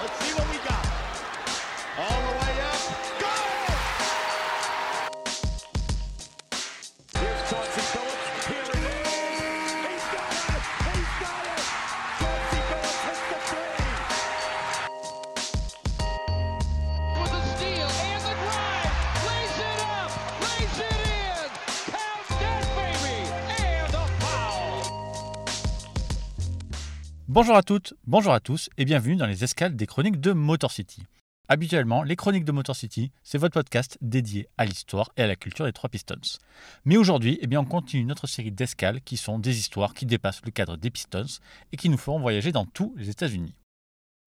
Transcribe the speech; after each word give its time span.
Let's 0.00 0.18
see 0.24 0.32
what 0.32 0.49
Bonjour 27.40 27.56
à 27.56 27.62
toutes, 27.62 27.94
bonjour 28.06 28.34
à 28.34 28.40
tous 28.40 28.68
et 28.76 28.84
bienvenue 28.84 29.16
dans 29.16 29.24
les 29.24 29.44
escales 29.44 29.74
des 29.74 29.86
chroniques 29.86 30.20
de 30.20 30.32
Motor 30.32 30.70
City. 30.70 31.04
Habituellement, 31.48 32.02
les 32.02 32.14
chroniques 32.14 32.44
de 32.44 32.52
Motor 32.52 32.76
City, 32.76 33.12
c'est 33.22 33.38
votre 33.38 33.54
podcast 33.54 33.96
dédié 34.02 34.46
à 34.58 34.66
l'histoire 34.66 35.10
et 35.16 35.22
à 35.22 35.26
la 35.26 35.36
culture 35.36 35.64
des 35.64 35.72
trois 35.72 35.88
Pistons. 35.88 36.20
Mais 36.84 36.98
aujourd'hui, 36.98 37.38
eh 37.40 37.46
bien, 37.46 37.60
on 37.60 37.64
continue 37.64 38.04
notre 38.04 38.26
série 38.26 38.52
d'escales 38.52 39.00
qui 39.00 39.16
sont 39.16 39.38
des 39.38 39.58
histoires 39.58 39.94
qui 39.94 40.04
dépassent 40.04 40.44
le 40.44 40.50
cadre 40.50 40.76
des 40.76 40.90
Pistons 40.90 41.40
et 41.72 41.78
qui 41.78 41.88
nous 41.88 41.96
feront 41.96 42.20
voyager 42.20 42.52
dans 42.52 42.66
tous 42.66 42.92
les 42.98 43.08
États-Unis. 43.08 43.54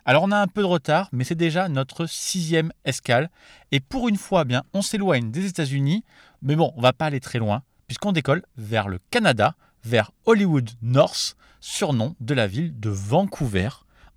Alors 0.06 0.24
on 0.24 0.32
a 0.32 0.42
un 0.42 0.48
peu 0.48 0.62
de 0.62 0.66
retard, 0.66 1.10
mais 1.12 1.24
c'est 1.24 1.36
déjà 1.36 1.70
notre 1.70 2.08
sixième 2.08 2.74
escale. 2.84 3.30
Et 3.72 3.80
pour 3.80 4.10
une 4.10 4.18
fois, 4.18 4.42
eh 4.42 4.46
bien, 4.46 4.64
on 4.74 4.82
s'éloigne 4.82 5.30
des 5.30 5.46
États-Unis, 5.46 6.04
mais 6.42 6.56
bon, 6.56 6.74
on 6.76 6.82
va 6.82 6.94
pas 6.94 7.06
aller 7.06 7.20
très 7.20 7.38
loin, 7.38 7.62
puisqu'on 7.86 8.12
décolle 8.12 8.42
vers 8.58 8.88
le 8.88 8.98
Canada, 9.12 9.56
vers 9.84 10.12
Hollywood 10.26 10.70
North, 10.82 11.36
surnom 11.60 12.16
de 12.20 12.34
la 12.34 12.48
ville 12.48 12.80
de 12.80 12.90
Vancouver, 12.90 13.70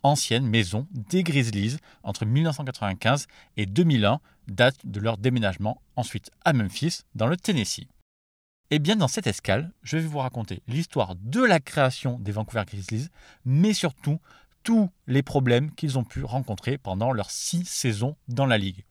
ancienne 0.02 0.46
maison 0.46 0.86
des 0.90 1.22
Grizzlies 1.22 1.76
entre 2.02 2.24
1995 2.24 3.26
et 3.56 3.66
2001, 3.66 4.20
date 4.48 4.76
de 4.84 5.00
leur 5.00 5.18
déménagement 5.18 5.82
ensuite 5.96 6.30
à 6.44 6.52
Memphis, 6.52 7.00
dans 7.14 7.26
le 7.26 7.36
Tennessee. 7.36 7.88
Et 8.70 8.78
bien 8.78 8.96
dans 8.96 9.08
cette 9.08 9.26
escale, 9.26 9.72
je 9.82 9.96
vais 9.96 10.06
vous 10.06 10.18
raconter 10.18 10.62
l'histoire 10.66 11.14
de 11.16 11.42
la 11.42 11.60
création 11.60 12.18
des 12.18 12.32
Vancouver 12.32 12.64
Grizzlies, 12.66 13.08
mais 13.44 13.72
surtout 13.72 14.18
tous 14.64 14.90
les 15.06 15.22
problèmes 15.22 15.72
qu'ils 15.72 15.98
ont 15.98 16.04
pu 16.04 16.24
rencontrer 16.24 16.76
pendant 16.76 17.12
leurs 17.12 17.30
six 17.30 17.64
saisons 17.64 18.16
dans 18.26 18.46
la 18.46 18.58
ligue. 18.58 18.84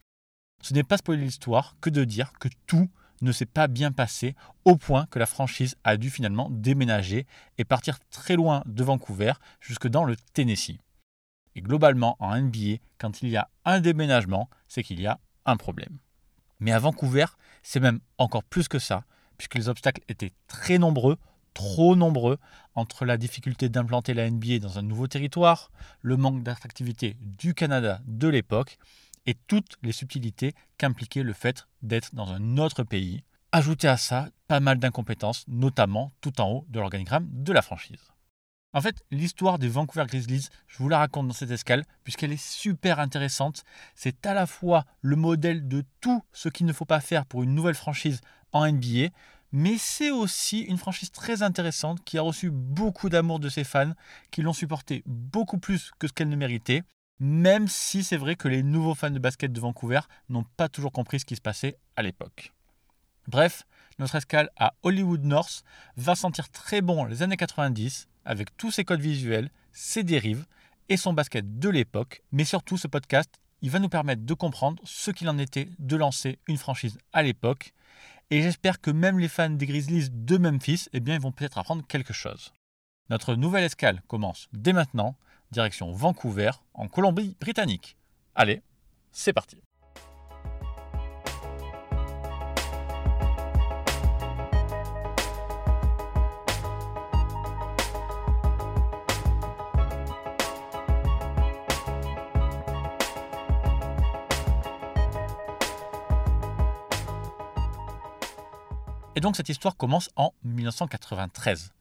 Ce 0.61 0.73
n'est 0.73 0.83
pas 0.83 0.97
spoiler 0.97 1.25
l'histoire 1.25 1.75
que 1.81 1.89
de 1.89 2.05
dire 2.05 2.31
que 2.39 2.47
tout 2.67 2.89
ne 3.21 3.31
s'est 3.31 3.45
pas 3.45 3.67
bien 3.67 3.91
passé 3.91 4.35
au 4.65 4.75
point 4.75 5.05
que 5.07 5.19
la 5.19 5.25
franchise 5.25 5.75
a 5.83 5.97
dû 5.97 6.09
finalement 6.09 6.49
déménager 6.51 7.25
et 7.57 7.65
partir 7.65 7.99
très 8.09 8.35
loin 8.35 8.63
de 8.65 8.83
Vancouver 8.83 9.33
jusque 9.59 9.87
dans 9.87 10.03
le 10.03 10.15
Tennessee. 10.33 10.79
Et 11.55 11.61
globalement 11.61 12.17
en 12.19 12.37
NBA, 12.37 12.77
quand 12.97 13.21
il 13.21 13.29
y 13.29 13.37
a 13.37 13.49
un 13.63 13.79
déménagement, 13.79 14.49
c'est 14.67 14.83
qu'il 14.83 14.99
y 14.99 15.07
a 15.07 15.19
un 15.45 15.57
problème. 15.57 15.97
Mais 16.59 16.71
à 16.71 16.79
Vancouver, 16.79 17.25
c'est 17.63 17.79
même 17.79 17.99
encore 18.17 18.43
plus 18.43 18.67
que 18.67 18.79
ça, 18.79 19.03
puisque 19.37 19.55
les 19.55 19.69
obstacles 19.69 20.01
étaient 20.07 20.33
très 20.47 20.77
nombreux, 20.77 21.17
trop 21.53 21.95
nombreux, 21.95 22.37
entre 22.75 23.05
la 23.05 23.17
difficulté 23.17 23.69
d'implanter 23.69 24.13
la 24.13 24.29
NBA 24.29 24.59
dans 24.59 24.77
un 24.77 24.81
nouveau 24.81 25.07
territoire, 25.07 25.71
le 26.01 26.17
manque 26.17 26.43
d'attractivité 26.43 27.17
du 27.21 27.53
Canada 27.53 28.01
de 28.05 28.27
l'époque, 28.27 28.77
et 29.25 29.35
toutes 29.47 29.77
les 29.81 29.91
subtilités 29.91 30.53
qu'impliquait 30.77 31.23
le 31.23 31.33
fait 31.33 31.67
d'être 31.81 32.15
dans 32.15 32.31
un 32.31 32.57
autre 32.57 32.83
pays. 32.83 33.23
Ajoutez 33.51 33.87
à 33.87 33.97
ça 33.97 34.29
pas 34.47 34.59
mal 34.59 34.79
d'incompétences, 34.79 35.45
notamment 35.47 36.11
tout 36.21 36.41
en 36.41 36.49
haut 36.49 36.65
de 36.69 36.79
l'organigramme 36.79 37.27
de 37.31 37.53
la 37.53 37.61
franchise. 37.61 38.11
En 38.73 38.81
fait, 38.81 39.05
l'histoire 39.09 39.57
des 39.57 39.69
Vancouver 39.69 40.05
Grizzlies, 40.05 40.49
je 40.67 40.77
vous 40.79 40.89
la 40.89 40.97
raconte 40.97 41.29
dans 41.29 41.33
cette 41.33 41.51
escale, 41.51 41.85
puisqu'elle 42.03 42.33
est 42.33 42.45
super 42.45 42.99
intéressante. 42.99 43.63
C'est 43.95 44.25
à 44.25 44.33
la 44.33 44.45
fois 44.45 44.83
le 44.99 45.15
modèle 45.15 45.69
de 45.69 45.85
tout 46.01 46.21
ce 46.33 46.49
qu'il 46.49 46.65
ne 46.65 46.73
faut 46.73 46.83
pas 46.83 46.99
faire 46.99 47.25
pour 47.25 47.43
une 47.43 47.55
nouvelle 47.55 47.75
franchise 47.75 48.19
en 48.51 48.69
NBA, 48.69 49.11
mais 49.53 49.77
c'est 49.77 50.11
aussi 50.11 50.59
une 50.59 50.77
franchise 50.77 51.11
très 51.11 51.41
intéressante 51.41 52.03
qui 52.03 52.17
a 52.17 52.21
reçu 52.21 52.51
beaucoup 52.51 53.07
d'amour 53.07 53.39
de 53.39 53.47
ses 53.47 53.63
fans, 53.63 53.93
qui 54.29 54.41
l'ont 54.41 54.51
supporté 54.51 55.01
beaucoup 55.05 55.57
plus 55.57 55.91
que 55.97 56.09
ce 56.09 56.13
qu'elle 56.13 56.27
ne 56.27 56.35
méritait, 56.35 56.83
même 57.19 57.67
si 57.67 58.03
c'est 58.03 58.17
vrai 58.17 58.35
que 58.35 58.47
les 58.47 58.63
nouveaux 58.63 58.95
fans 58.95 59.11
de 59.11 59.19
basket 59.19 59.51
de 59.51 59.59
Vancouver 59.59 60.01
n'ont 60.29 60.45
pas 60.57 60.69
toujours 60.69 60.91
compris 60.91 61.19
ce 61.19 61.25
qui 61.25 61.35
se 61.35 61.41
passait 61.41 61.77
à 61.95 62.01
l'époque. 62.01 62.53
Bref, 63.27 63.63
notre 63.97 64.15
escale 64.15 64.49
à 64.57 64.73
Hollywood 64.83 65.23
North 65.23 65.63
va 65.97 66.15
sentir 66.15 66.49
très 66.49 66.81
bon 66.81 67.05
les 67.05 67.23
années 67.23 67.37
90 67.37 68.07
avec 68.25 68.55
tous 68.57 68.71
ses 68.71 68.85
codes 68.85 69.01
visuels, 69.01 69.49
ses 69.71 70.03
dérives 70.03 70.45
et 70.89 70.97
son 70.97 71.13
basket 71.13 71.59
de 71.59 71.69
l'époque, 71.69 72.21
mais 72.31 72.43
surtout 72.43 72.77
ce 72.77 72.87
podcast, 72.87 73.29
il 73.61 73.71
va 73.71 73.79
nous 73.79 73.89
permettre 73.89 74.23
de 74.23 74.33
comprendre 74.33 74.83
ce 74.85 75.11
qu'il 75.11 75.29
en 75.29 75.37
était 75.37 75.69
de 75.79 75.95
lancer 75.95 76.37
une 76.47 76.57
franchise 76.57 76.97
à 77.13 77.23
l'époque 77.23 77.73
et 78.31 78.41
j'espère 78.41 78.81
que 78.81 78.89
même 78.89 79.19
les 79.19 79.27
fans 79.27 79.49
des 79.49 79.67
Grizzlies 79.67 80.09
de 80.11 80.37
Memphis, 80.37 80.87
eh 80.93 80.99
bien, 80.99 81.17
vont 81.19 81.31
peut-être 81.31 81.59
apprendre 81.59 81.85
quelque 81.87 82.13
chose. 82.13 82.53
Notre 83.09 83.35
nouvelle 83.35 83.63
escale 83.63 84.01
commence 84.07 84.47
dès 84.51 84.73
maintenant, 84.73 85.15
direction 85.55 85.91
Vancouver, 85.91 86.51
en 86.73 86.87
Colombie-Britannique. 86.89 87.97
Allez, 88.35 88.61
c'est 89.11 89.31
parti. 89.31 89.57
Et 109.17 109.21
donc 109.21 109.37
cette 109.37 109.47
histoire 109.47 109.77
commence 109.77 110.09
en 110.17 110.33
1993. 110.43 111.71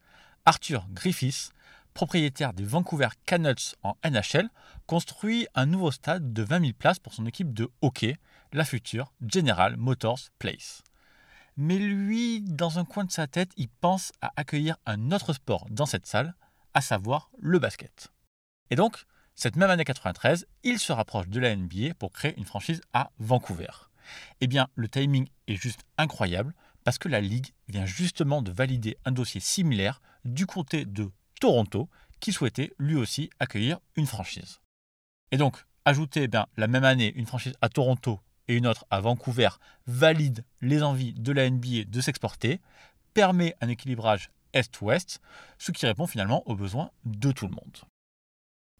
Arthur 0.46 0.86
Griffiths, 0.90 1.52
propriétaire 1.94 2.52
des 2.52 2.64
Vancouver 2.64 3.08
Canucks 3.24 3.76
en 3.82 3.96
NHL, 4.04 4.50
construit 4.86 5.46
un 5.54 5.64
nouveau 5.64 5.92
stade 5.92 6.32
de 6.32 6.42
20 6.42 6.60
000 6.60 6.72
places 6.76 6.98
pour 6.98 7.14
son 7.14 7.24
équipe 7.24 7.54
de 7.54 7.70
hockey, 7.80 8.16
la 8.52 8.64
future 8.64 9.12
General 9.26 9.76
Motors 9.76 10.18
Place. 10.38 10.82
Mais 11.56 11.78
lui, 11.78 12.40
dans 12.42 12.80
un 12.80 12.84
coin 12.84 13.04
de 13.04 13.12
sa 13.12 13.28
tête, 13.28 13.52
il 13.56 13.68
pense 13.68 14.12
à 14.20 14.32
accueillir 14.36 14.76
un 14.86 15.12
autre 15.12 15.32
sport 15.32 15.66
dans 15.70 15.86
cette 15.86 16.06
salle, 16.06 16.34
à 16.74 16.80
savoir 16.80 17.30
le 17.38 17.60
basket. 17.60 18.08
Et 18.70 18.76
donc, 18.76 19.04
cette 19.36 19.56
même 19.56 19.70
année 19.70 19.84
93, 19.84 20.46
il 20.64 20.80
se 20.80 20.92
rapproche 20.92 21.28
de 21.28 21.38
la 21.38 21.54
NBA 21.54 21.94
pour 21.98 22.12
créer 22.12 22.36
une 22.36 22.44
franchise 22.44 22.80
à 22.92 23.12
Vancouver. 23.18 23.70
Eh 24.40 24.48
bien, 24.48 24.68
le 24.74 24.88
timing 24.88 25.28
est 25.46 25.56
juste 25.56 25.84
incroyable 25.96 26.54
parce 26.82 26.98
que 26.98 27.08
la 27.08 27.20
Ligue 27.20 27.52
vient 27.68 27.86
justement 27.86 28.42
de 28.42 28.52
valider 28.52 28.96
un 29.04 29.12
dossier 29.12 29.40
similaire 29.40 30.02
du 30.24 30.46
côté 30.46 30.84
de 30.84 31.10
Toronto 31.40 31.88
qui 32.20 32.32
souhaitait 32.32 32.72
lui 32.78 32.96
aussi 32.96 33.30
accueillir 33.38 33.80
une 33.96 34.06
franchise. 34.06 34.60
Et 35.30 35.36
donc, 35.36 35.64
ajouter 35.84 36.22
eh 36.22 36.28
bien, 36.28 36.46
la 36.56 36.68
même 36.68 36.84
année 36.84 37.12
une 37.14 37.26
franchise 37.26 37.54
à 37.60 37.68
Toronto 37.68 38.20
et 38.48 38.56
une 38.56 38.66
autre 38.66 38.86
à 38.90 39.00
Vancouver 39.00 39.50
valide 39.86 40.44
les 40.60 40.82
envies 40.82 41.12
de 41.14 41.32
la 41.32 41.48
NBA 41.48 41.84
de 41.86 42.00
s'exporter, 42.00 42.60
permet 43.14 43.54
un 43.60 43.68
équilibrage 43.68 44.30
Est-Ouest, 44.52 45.20
ce 45.58 45.72
qui 45.72 45.86
répond 45.86 46.06
finalement 46.06 46.42
aux 46.48 46.56
besoins 46.56 46.90
de 47.04 47.32
tout 47.32 47.46
le 47.46 47.54
monde. 47.54 47.78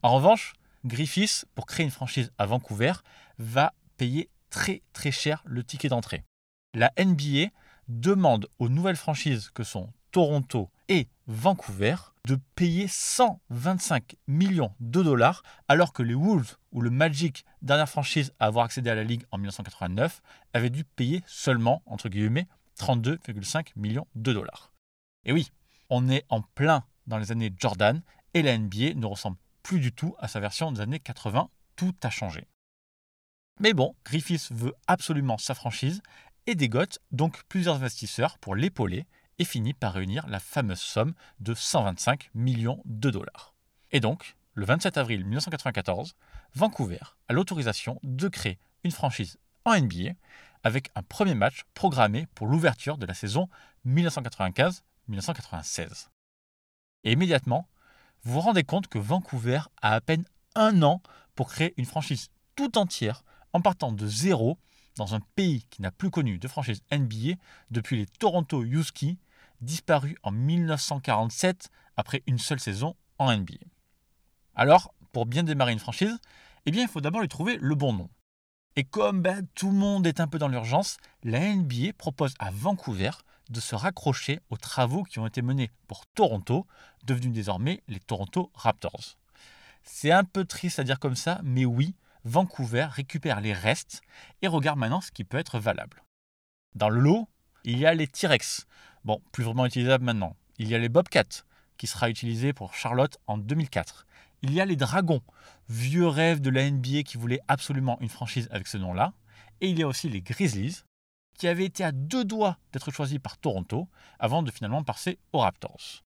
En 0.03 0.15
revanche, 0.15 0.53
Griffiths, 0.85 1.45
pour 1.55 1.65
créer 1.65 1.85
une 1.85 1.91
franchise 1.91 2.31
à 2.37 2.45
Vancouver, 2.45 2.93
va 3.39 3.73
payer 3.97 4.29
très 4.49 4.81
très 4.93 5.11
cher 5.11 5.41
le 5.45 5.63
ticket 5.63 5.89
d'entrée. 5.89 6.23
La 6.73 6.91
NBA 6.99 7.49
demande 7.87 8.47
aux 8.59 8.69
nouvelles 8.69 8.95
franchises 8.95 9.49
que 9.49 9.63
sont 9.63 9.91
Toronto 10.11 10.69
et 10.87 11.07
Vancouver 11.27 11.95
de 12.25 12.39
payer 12.55 12.87
125 12.87 14.15
millions 14.27 14.73
de 14.79 15.03
dollars 15.03 15.43
alors 15.67 15.93
que 15.93 16.03
les 16.03 16.15
Wolves 16.15 16.55
ou 16.71 16.81
le 16.81 16.89
Magic, 16.89 17.45
dernière 17.61 17.89
franchise 17.89 18.33
à 18.39 18.47
avoir 18.47 18.65
accédé 18.65 18.89
à 18.89 18.95
la 18.95 19.03
ligue 19.03 19.23
en 19.31 19.37
1989, 19.37 20.21
avaient 20.53 20.69
dû 20.69 20.83
payer 20.83 21.23
seulement, 21.27 21.83
entre 21.85 22.09
guillemets, 22.09 22.47
32,5 22.79 23.67
millions 23.75 24.07
de 24.15 24.33
dollars. 24.33 24.73
Et 25.23 25.31
oui, 25.31 25.51
on 25.89 26.09
est 26.09 26.25
en 26.29 26.41
plein 26.41 26.83
dans 27.07 27.17
les 27.17 27.31
années 27.31 27.53
Jordan 27.57 28.01
et 28.33 28.41
la 28.41 28.57
NBA 28.57 28.95
ne 28.95 29.05
ressemble 29.05 29.37
plus 29.63 29.79
du 29.79 29.93
tout 29.93 30.15
à 30.19 30.27
sa 30.27 30.39
version 30.39 30.71
des 30.71 30.81
années 30.81 30.99
80, 30.99 31.49
tout 31.75 31.95
a 32.03 32.09
changé. 32.09 32.47
Mais 33.59 33.73
bon, 33.73 33.95
Griffiths 34.03 34.51
veut 34.51 34.73
absolument 34.87 35.37
sa 35.37 35.53
franchise 35.53 36.01
et 36.47 36.55
dégote 36.55 36.99
donc 37.11 37.43
plusieurs 37.47 37.75
investisseurs 37.75 38.37
pour 38.39 38.55
l'épauler 38.55 39.05
et 39.39 39.45
finit 39.45 39.73
par 39.73 39.93
réunir 39.93 40.27
la 40.27 40.39
fameuse 40.39 40.79
somme 40.79 41.13
de 41.39 41.53
125 41.53 42.29
millions 42.33 42.81
de 42.85 43.09
dollars. 43.09 43.53
Et 43.91 43.99
donc, 43.99 44.35
le 44.53 44.65
27 44.65 44.97
avril 44.97 45.25
1994, 45.25 46.15
Vancouver 46.53 46.99
a 47.27 47.33
l'autorisation 47.33 47.99
de 48.03 48.27
créer 48.27 48.59
une 48.83 48.91
franchise 48.91 49.39
en 49.65 49.79
NBA 49.79 50.11
avec 50.63 50.89
un 50.95 51.03
premier 51.03 51.35
match 51.35 51.63
programmé 51.73 52.27
pour 52.33 52.47
l'ouverture 52.47 52.97
de 52.97 53.05
la 53.05 53.13
saison 53.13 53.49
1995-1996. 53.85 56.07
Et 57.03 57.11
immédiatement, 57.11 57.67
vous 58.23 58.33
vous 58.33 58.39
rendez 58.39 58.63
compte 58.63 58.87
que 58.87 58.97
Vancouver 58.97 59.59
a 59.81 59.93
à 59.93 60.01
peine 60.01 60.25
un 60.55 60.81
an 60.81 61.01
pour 61.35 61.49
créer 61.49 61.73
une 61.77 61.85
franchise 61.85 62.29
tout 62.55 62.77
entière 62.77 63.23
en 63.53 63.61
partant 63.61 63.91
de 63.91 64.07
zéro 64.07 64.57
dans 64.97 65.13
un 65.13 65.19
pays 65.35 65.65
qui 65.69 65.81
n'a 65.81 65.91
plus 65.91 66.09
connu 66.09 66.39
de 66.39 66.47
franchise 66.47 66.81
NBA 66.91 67.35
depuis 67.69 67.97
les 67.97 68.05
Toronto 68.05 68.63
Yuski, 68.63 69.17
disparus 69.65 70.15
en 70.23 70.31
1947 70.31 71.69
après 71.97 72.23
une 72.27 72.39
seule 72.39 72.59
saison 72.59 72.95
en 73.17 73.35
NBA. 73.35 73.57
Alors, 74.55 74.93
pour 75.11 75.25
bien 75.25 75.43
démarrer 75.43 75.73
une 75.73 75.79
franchise, 75.79 76.17
eh 76.65 76.71
bien, 76.71 76.83
il 76.83 76.89
faut 76.89 77.01
d'abord 77.01 77.21
lui 77.21 77.27
trouver 77.27 77.57
le 77.59 77.75
bon 77.75 77.93
nom. 77.93 78.09
Et 78.77 78.83
comme 78.83 79.21
ben, 79.21 79.47
tout 79.55 79.69
le 79.69 79.77
monde 79.77 80.05
est 80.05 80.19
un 80.19 80.27
peu 80.27 80.37
dans 80.37 80.47
l'urgence, 80.47 80.97
la 81.23 81.39
NBA 81.39 81.93
propose 81.97 82.33
à 82.39 82.51
Vancouver 82.51 83.11
de 83.49 83.59
se 83.59 83.75
raccrocher 83.75 84.39
aux 84.49 84.57
travaux 84.57 85.03
qui 85.03 85.19
ont 85.19 85.27
été 85.27 85.41
menés 85.41 85.71
pour 85.87 86.05
Toronto, 86.07 86.65
devenus 87.05 87.31
désormais 87.31 87.83
les 87.87 87.99
Toronto 87.99 88.51
Raptors. 88.53 89.17
C'est 89.83 90.11
un 90.11 90.23
peu 90.23 90.45
triste 90.45 90.79
à 90.79 90.83
dire 90.83 90.99
comme 90.99 91.15
ça, 91.15 91.39
mais 91.43 91.63
oui, 91.63 91.95
Vancouver 92.23 92.87
récupère 92.89 93.39
les 93.39 93.53
restes 93.53 94.01
et 94.41 94.47
regarde 94.47 94.79
maintenant 94.79 95.01
ce 95.01 95.11
qui 95.11 95.23
peut 95.23 95.37
être 95.37 95.59
valable. 95.59 96.03
Dans 96.73 96.89
le 96.89 96.99
lot, 96.99 97.29
il 97.63 97.77
y 97.77 97.85
a 97.85 97.93
les 97.93 98.07
T-Rex, 98.07 98.65
bon, 99.05 99.21
plus 99.31 99.43
vraiment 99.43 99.65
utilisables 99.65 100.03
maintenant. 100.03 100.35
Il 100.57 100.67
y 100.67 100.75
a 100.75 100.79
les 100.79 100.89
Bobcats, 100.89 101.45
qui 101.77 101.87
sera 101.87 102.09
utilisé 102.09 102.51
pour 102.51 102.73
Charlotte 102.73 103.17
en 103.27 103.37
2004. 103.37 104.05
Il 104.41 104.53
y 104.53 104.59
a 104.59 104.65
les 104.65 104.75
Dragons, 104.75 105.21
vieux 105.69 106.07
rêve 106.07 106.41
de 106.41 106.49
la 106.49 106.69
NBA 106.69 107.03
qui 107.03 107.17
voulait 107.17 107.39
absolument 107.47 107.97
une 108.01 108.09
franchise 108.09 108.49
avec 108.51 108.67
ce 108.67 108.77
nom-là. 108.77 109.13
Et 109.61 109.69
il 109.69 109.79
y 109.79 109.83
a 109.83 109.87
aussi 109.87 110.09
les 110.09 110.21
Grizzlies, 110.21 110.83
qui 111.37 111.47
avaient 111.47 111.65
été 111.65 111.83
à 111.83 111.91
deux 111.91 112.25
doigts 112.25 112.57
d'être 112.71 112.91
choisis 112.91 113.19
par 113.19 113.37
Toronto 113.37 113.87
avant 114.19 114.43
de 114.43 114.51
finalement 114.51 114.83
passer 114.83 115.19
aux 115.33 115.39
Raptors. 115.39 116.03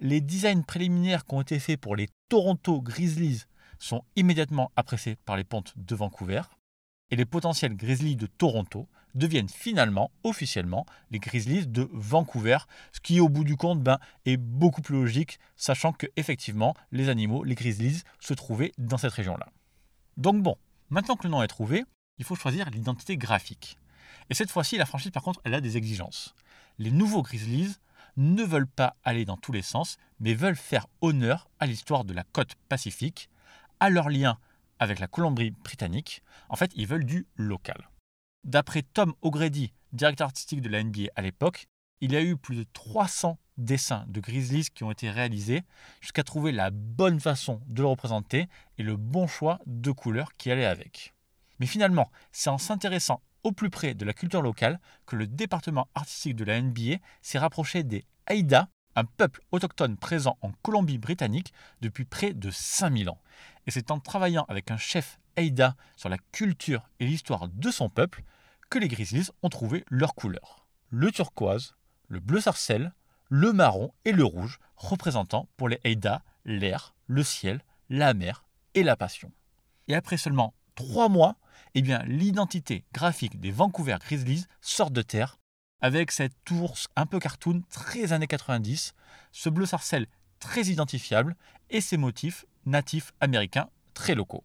Les 0.00 0.20
designs 0.20 0.62
préliminaires 0.62 1.24
qui 1.24 1.34
ont 1.34 1.40
été 1.40 1.58
faits 1.58 1.80
pour 1.80 1.96
les 1.96 2.08
Toronto 2.28 2.82
Grizzlies 2.82 3.44
sont 3.78 4.04
immédiatement 4.14 4.70
appréciés 4.76 5.16
par 5.24 5.36
les 5.36 5.44
pontes 5.44 5.72
de 5.76 5.94
Vancouver 5.94 6.42
et 7.10 7.16
les 7.16 7.24
potentiels 7.24 7.76
Grizzlies 7.76 8.16
de 8.16 8.26
Toronto 8.26 8.88
deviennent 9.14 9.48
finalement 9.48 10.10
officiellement 10.24 10.84
les 11.10 11.18
Grizzlies 11.18 11.66
de 11.66 11.88
Vancouver, 11.92 12.58
ce 12.92 13.00
qui 13.00 13.20
au 13.20 13.28
bout 13.28 13.44
du 13.44 13.56
compte 13.56 13.82
ben, 13.82 13.98
est 14.24 14.36
beaucoup 14.36 14.82
plus 14.82 14.96
logique, 14.96 15.38
sachant 15.56 15.92
que 15.92 16.06
effectivement 16.16 16.74
les 16.92 17.08
animaux, 17.08 17.44
les 17.44 17.54
Grizzlies, 17.54 18.02
se 18.20 18.34
trouvaient 18.34 18.72
dans 18.78 18.98
cette 18.98 19.12
région-là. 19.12 19.48
Donc 20.16 20.42
bon, 20.42 20.56
maintenant 20.90 21.16
que 21.16 21.24
le 21.24 21.30
nom 21.30 21.42
est 21.42 21.48
trouvé, 21.48 21.84
il 22.18 22.24
faut 22.24 22.34
choisir 22.34 22.70
l'identité 22.70 23.16
graphique. 23.16 23.78
Et 24.28 24.34
cette 24.34 24.50
fois-ci, 24.50 24.76
la 24.76 24.86
franchise 24.86 25.10
par 25.10 25.22
contre, 25.22 25.40
elle 25.44 25.54
a 25.54 25.60
des 25.60 25.76
exigences. 25.76 26.34
Les 26.78 26.90
nouveaux 26.90 27.22
Grizzlies 27.22 27.76
ne 28.16 28.42
veulent 28.42 28.66
pas 28.66 28.96
aller 29.04 29.24
dans 29.24 29.36
tous 29.36 29.52
les 29.52 29.62
sens, 29.62 29.98
mais 30.20 30.34
veulent 30.34 30.56
faire 30.56 30.86
honneur 31.00 31.48
à 31.60 31.66
l'histoire 31.66 32.04
de 32.04 32.14
la 32.14 32.24
côte 32.24 32.54
pacifique, 32.68 33.28
à 33.80 33.90
leur 33.90 34.08
lien 34.08 34.38
avec 34.78 34.98
la 34.98 35.06
Colombie-Britannique. 35.06 36.22
En 36.48 36.56
fait, 36.56 36.70
ils 36.74 36.86
veulent 36.86 37.04
du 37.04 37.26
local. 37.36 37.88
D'après 38.44 38.82
Tom 38.82 39.14
O'Grady, 39.22 39.72
directeur 39.92 40.26
artistique 40.26 40.60
de 40.60 40.68
la 40.68 40.82
NBA 40.82 41.08
à 41.16 41.22
l'époque, 41.22 41.66
il 42.00 42.12
y 42.12 42.16
a 42.16 42.22
eu 42.22 42.36
plus 42.36 42.56
de 42.56 42.66
300 42.72 43.38
dessins 43.56 44.04
de 44.08 44.20
Grizzlies 44.20 44.68
qui 44.74 44.84
ont 44.84 44.90
été 44.90 45.10
réalisés 45.10 45.62
jusqu'à 46.00 46.22
trouver 46.22 46.52
la 46.52 46.70
bonne 46.70 47.20
façon 47.20 47.60
de 47.66 47.82
le 47.82 47.88
représenter 47.88 48.46
et 48.78 48.82
le 48.82 48.96
bon 48.96 49.26
choix 49.26 49.60
de 49.66 49.90
couleurs 49.90 50.34
qui 50.36 50.50
allait 50.50 50.66
avec. 50.66 51.14
Mais 51.58 51.66
finalement, 51.66 52.10
c'est 52.32 52.50
en 52.50 52.58
s'intéressant 52.58 53.22
au 53.42 53.52
plus 53.52 53.70
près 53.70 53.94
de 53.94 54.04
la 54.04 54.12
culture 54.12 54.42
locale 54.42 54.80
que 55.06 55.16
le 55.16 55.26
département 55.26 55.88
artistique 55.94 56.36
de 56.36 56.44
la 56.44 56.60
NBA 56.60 56.96
s'est 57.22 57.38
rapproché 57.38 57.82
des 57.82 58.04
Haïda, 58.26 58.68
un 58.96 59.04
peuple 59.04 59.42
autochtone 59.52 59.96
présent 59.96 60.38
en 60.40 60.50
Colombie-Britannique 60.62 61.52
depuis 61.82 62.04
près 62.04 62.32
de 62.32 62.50
5000 62.50 63.10
ans. 63.10 63.20
Et 63.66 63.70
c'est 63.70 63.90
en 63.90 64.00
travaillant 64.00 64.46
avec 64.48 64.70
un 64.70 64.78
chef 64.78 65.20
Haïda 65.36 65.76
sur 65.96 66.08
la 66.08 66.18
culture 66.32 66.88
et 66.98 67.06
l'histoire 67.06 67.48
de 67.48 67.70
son 67.70 67.90
peuple 67.90 68.24
que 68.70 68.78
les 68.78 68.88
Grizzlies 68.88 69.28
ont 69.42 69.50
trouvé 69.50 69.84
leurs 69.88 70.14
couleurs. 70.14 70.66
Le 70.90 71.12
turquoise, 71.12 71.76
le 72.08 72.20
bleu 72.20 72.40
sarcelle, 72.40 72.92
le 73.28 73.52
marron 73.52 73.92
et 74.04 74.12
le 74.12 74.24
rouge, 74.24 74.58
représentant 74.76 75.48
pour 75.56 75.68
les 75.68 75.80
Haïda 75.84 76.22
l'air, 76.44 76.94
le 77.06 77.22
ciel, 77.22 77.60
la 77.90 78.14
mer 78.14 78.44
et 78.74 78.82
la 78.82 78.96
passion. 78.96 79.30
Et 79.88 79.94
après 79.94 80.16
seulement 80.16 80.54
trois 80.74 81.08
mois, 81.08 81.36
eh 81.74 81.82
l'identité 82.06 82.84
graphique 82.92 83.40
des 83.40 83.50
Vancouver 83.50 83.96
Grizzlies 84.00 84.46
sort 84.60 84.90
de 84.90 85.02
terre 85.02 85.38
avec 85.80 86.10
cette 86.10 86.50
ours 86.50 86.88
un 86.96 87.06
peu 87.06 87.18
cartoon 87.18 87.62
très 87.70 88.12
années 88.12 88.26
90, 88.26 88.94
ce 89.32 89.48
bleu 89.48 89.66
sarcelle 89.66 90.06
très 90.38 90.62
identifiable 90.62 91.36
et 91.70 91.80
ses 91.80 91.96
motifs 91.96 92.44
natifs 92.64 93.12
américains 93.20 93.68
très 93.94 94.14
locaux. 94.14 94.44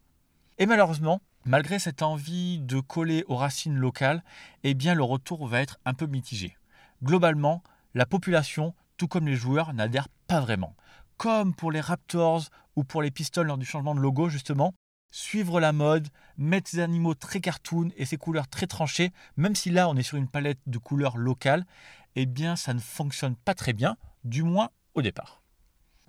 Et 0.58 0.66
malheureusement, 0.66 1.22
malgré 1.46 1.80
cette 1.80 2.02
envie 2.02 2.60
de 2.60 2.80
coller 2.80 3.24
aux 3.28 3.36
racines 3.36 3.78
locales, 3.78 4.24
eh 4.64 4.74
bien 4.74 4.94
le 4.94 5.04
retour 5.04 5.48
va 5.48 5.62
être 5.62 5.80
un 5.86 5.94
peu 5.94 6.06
mitigé. 6.06 6.58
Globalement, 7.04 7.64
la 7.94 8.06
population, 8.06 8.74
tout 8.98 9.08
comme 9.08 9.28
les 9.28 9.36
joueurs, 9.36 9.74
n'adhèrent 9.74 10.10
pas 10.28 10.40
vraiment. 10.40 10.76
Comme 11.18 11.54
pour 11.54 11.72
les 11.72 11.82
Raptors 11.82 12.44
ou 12.76 12.84
pour 12.84 13.02
les 13.02 13.12
Pistons 13.12 13.44
lors 13.44 13.58
du 13.58 13.66
changement 13.66 13.96
de 13.96 14.00
logo 14.00 14.30
justement, 14.30 14.74
suivre 15.12 15.60
la 15.60 15.74
mode, 15.74 16.08
mettre 16.38 16.70
ces 16.70 16.80
animaux 16.80 17.14
très 17.14 17.42
cartoon 17.42 17.90
et 17.98 18.06
ces 18.06 18.18
couleurs 18.18 18.48
très 18.48 18.68
tranchées, 18.68 19.12
même 19.38 19.56
si 19.56 19.70
là 19.70 19.90
on 19.90 19.96
est 19.96 20.04
sur 20.04 20.18
une 20.18 20.28
palette 20.28 20.60
de 20.66 20.78
couleurs 20.78 21.18
locales, 21.18 21.66
eh 22.16 22.26
bien 22.26 22.56
ça 22.56 22.74
ne 22.74 22.80
fonctionne 22.80 23.36
pas 23.36 23.54
très 23.54 23.74
bien, 23.74 23.98
du 24.24 24.44
moins 24.44 24.70
au 24.96 25.02
départ. 25.02 25.44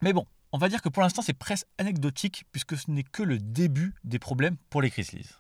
Mais 0.01 0.13
bon, 0.13 0.27
on 0.53 0.59
va 0.59 0.69
dire 0.69 0.83
que 0.83 0.89
pour 0.89 1.03
l'instant 1.03 1.23
c'est 1.23 1.33
presque 1.33 1.67
anecdotique 1.79 2.45
puisque 2.53 2.77
ce 2.77 2.91
n'est 2.91 3.03
que 3.03 3.23
le 3.23 3.39
début 3.39 3.95
des 4.05 4.19
problèmes 4.19 4.57
pour 4.71 4.83
les 4.83 4.91
Grizzlies. 4.91 5.31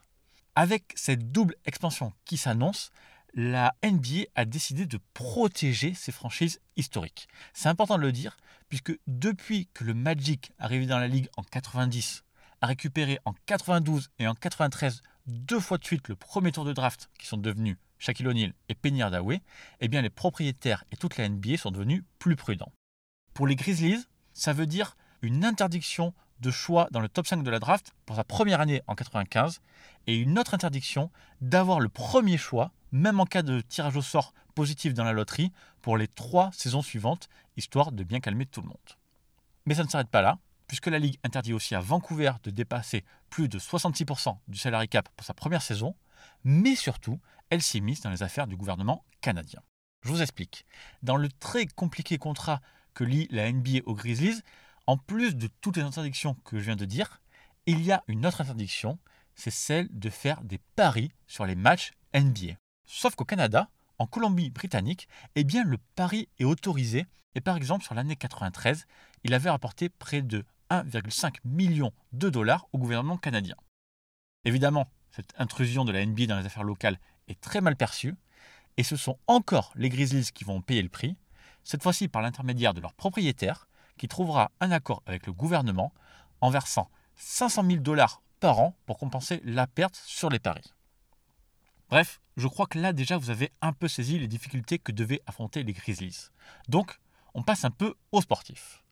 Avec 0.54 0.92
cette 0.96 1.32
double 1.32 1.54
expansion 1.64 2.12
qui 2.24 2.36
s'annonce, 2.36 2.90
la 3.34 3.74
NBA 3.82 4.24
a 4.34 4.44
décidé 4.44 4.84
de 4.84 4.98
protéger 5.14 5.94
ses 5.94 6.12
franchises 6.12 6.60
historiques. 6.76 7.28
C'est 7.54 7.70
important 7.70 7.96
de 7.96 8.02
le 8.02 8.12
dire 8.12 8.36
puisque 8.68 8.92
depuis 9.06 9.68
que 9.72 9.84
le 9.84 9.94
Magic 9.94 10.52
arrivé 10.58 10.86
dans 10.86 10.98
la 10.98 11.08
ligue 11.08 11.28
en 11.36 11.42
90 11.42 12.24
a 12.62 12.66
récupéré 12.68 13.18
en 13.24 13.34
92 13.46 14.08
et 14.18 14.26
en 14.26 14.34
93 14.34 15.02
deux 15.26 15.60
fois 15.60 15.78
de 15.78 15.84
suite 15.84 16.08
le 16.08 16.16
premier 16.16 16.52
tour 16.52 16.64
de 16.64 16.72
draft 16.72 17.10
qui 17.18 17.26
sont 17.26 17.36
devenus 17.36 17.76
Shaquille 17.98 18.28
O'Neal 18.28 18.54
et 18.68 18.74
Penny 18.74 19.02
Hardaway, 19.02 19.42
eh 19.80 19.88
bien 19.88 20.00
les 20.00 20.10
propriétaires 20.10 20.84
et 20.90 20.96
toute 20.96 21.16
la 21.16 21.28
NBA 21.28 21.56
sont 21.58 21.70
devenus 21.70 22.02
plus 22.18 22.36
prudents. 22.36 22.72
Pour 23.34 23.46
les 23.46 23.56
Grizzlies, 23.56 24.04
ça 24.32 24.52
veut 24.52 24.66
dire 24.66 24.96
une 25.22 25.44
interdiction 25.44 26.14
de 26.40 26.50
choix 26.50 26.88
dans 26.90 27.00
le 27.00 27.08
top 27.08 27.26
5 27.26 27.42
de 27.42 27.50
la 27.50 27.58
draft 27.58 27.92
pour 28.06 28.16
sa 28.16 28.24
première 28.24 28.60
année 28.60 28.82
en 28.86 28.94
95 28.94 29.60
et 30.06 30.16
une 30.16 30.38
autre 30.38 30.54
interdiction 30.54 31.10
d'avoir 31.40 31.80
le 31.80 31.88
premier 31.88 32.36
choix, 32.36 32.72
même 32.90 33.20
en 33.20 33.26
cas 33.26 33.42
de 33.42 33.60
tirage 33.60 33.96
au 33.96 34.02
sort 34.02 34.34
positif 34.54 34.94
dans 34.94 35.04
la 35.04 35.12
loterie, 35.12 35.52
pour 35.80 35.96
les 35.96 36.08
trois 36.08 36.50
saisons 36.52 36.82
suivantes, 36.82 37.28
histoire 37.56 37.92
de 37.92 38.02
bien 38.04 38.20
calmer 38.20 38.46
tout 38.46 38.60
le 38.60 38.68
monde. 38.68 38.76
Mais 39.66 39.74
ça 39.74 39.84
ne 39.84 39.88
s'arrête 39.88 40.10
pas 40.10 40.22
là, 40.22 40.38
puisque 40.72 40.86
la 40.86 40.98
Ligue 40.98 41.18
interdit 41.22 41.52
aussi 41.52 41.74
à 41.74 41.80
Vancouver 41.80 42.32
de 42.44 42.50
dépasser 42.50 43.04
plus 43.28 43.46
de 43.46 43.58
66% 43.58 44.38
du 44.48 44.56
salary 44.56 44.88
cap 44.88 45.06
pour 45.14 45.26
sa 45.26 45.34
première 45.34 45.60
saison, 45.60 45.94
mais 46.44 46.76
surtout, 46.76 47.20
elle 47.50 47.60
s'immisce 47.60 48.00
dans 48.00 48.08
les 48.08 48.22
affaires 48.22 48.46
du 48.46 48.56
gouvernement 48.56 49.04
canadien. 49.20 49.60
Je 50.00 50.08
vous 50.08 50.22
explique. 50.22 50.64
Dans 51.02 51.18
le 51.18 51.28
très 51.28 51.66
compliqué 51.66 52.16
contrat 52.16 52.62
que 52.94 53.04
lit 53.04 53.28
la 53.30 53.52
NBA 53.52 53.80
aux 53.84 53.94
Grizzlies, 53.94 54.40
en 54.86 54.96
plus 54.96 55.36
de 55.36 55.46
toutes 55.60 55.76
les 55.76 55.82
interdictions 55.82 56.36
que 56.42 56.58
je 56.58 56.64
viens 56.64 56.76
de 56.76 56.86
dire, 56.86 57.20
il 57.66 57.82
y 57.82 57.92
a 57.92 58.02
une 58.08 58.24
autre 58.24 58.40
interdiction, 58.40 58.98
c'est 59.34 59.50
celle 59.50 59.88
de 59.90 60.08
faire 60.08 60.40
des 60.40 60.58
paris 60.74 61.12
sur 61.26 61.44
les 61.44 61.54
matchs 61.54 61.92
NBA. 62.14 62.54
Sauf 62.86 63.14
qu'au 63.14 63.26
Canada, 63.26 63.68
en 63.98 64.06
Colombie-Britannique, 64.06 65.06
eh 65.34 65.44
bien 65.44 65.64
le 65.64 65.76
pari 65.96 66.30
est 66.38 66.44
autorisé 66.44 67.04
et 67.34 67.42
par 67.42 67.58
exemple 67.58 67.84
sur 67.84 67.94
l'année 67.94 68.16
93, 68.16 68.86
il 69.24 69.34
avait 69.34 69.50
rapporté 69.50 69.90
près 69.90 70.22
de 70.22 70.46
1,5 70.72 71.36
million 71.44 71.92
de 72.12 72.30
dollars 72.30 72.66
au 72.72 72.78
gouvernement 72.78 73.18
canadien. 73.18 73.56
Évidemment, 74.44 74.88
cette 75.10 75.34
intrusion 75.36 75.84
de 75.84 75.92
la 75.92 76.04
NBA 76.04 76.26
dans 76.26 76.38
les 76.38 76.46
affaires 76.46 76.64
locales 76.64 76.98
est 77.28 77.40
très 77.40 77.60
mal 77.60 77.76
perçue 77.76 78.14
et 78.76 78.82
ce 78.82 78.96
sont 78.96 79.18
encore 79.26 79.72
les 79.76 79.90
Grizzlies 79.90 80.32
qui 80.32 80.44
vont 80.44 80.62
payer 80.62 80.82
le 80.82 80.88
prix, 80.88 81.16
cette 81.62 81.82
fois-ci 81.82 82.08
par 82.08 82.22
l'intermédiaire 82.22 82.74
de 82.74 82.80
leur 82.80 82.94
propriétaire 82.94 83.68
qui 83.98 84.08
trouvera 84.08 84.50
un 84.60 84.70
accord 84.70 85.02
avec 85.06 85.26
le 85.26 85.32
gouvernement 85.32 85.92
en 86.40 86.50
versant 86.50 86.90
500 87.16 87.64
000 87.66 87.76
dollars 87.82 88.22
par 88.40 88.58
an 88.58 88.74
pour 88.86 88.98
compenser 88.98 89.40
la 89.44 89.66
perte 89.66 89.94
sur 89.94 90.30
les 90.30 90.38
paris. 90.38 90.72
Bref, 91.90 92.20
je 92.38 92.48
crois 92.48 92.66
que 92.66 92.78
là 92.78 92.94
déjà 92.94 93.18
vous 93.18 93.28
avez 93.28 93.52
un 93.60 93.74
peu 93.74 93.86
saisi 93.86 94.18
les 94.18 94.26
difficultés 94.26 94.78
que 94.78 94.92
devaient 94.92 95.22
affronter 95.26 95.62
les 95.62 95.74
Grizzlies. 95.74 96.30
Donc, 96.68 96.98
on 97.34 97.42
passe 97.42 97.64
un 97.64 97.70
peu 97.70 97.94
aux 98.10 98.22
sportifs. 98.22 98.82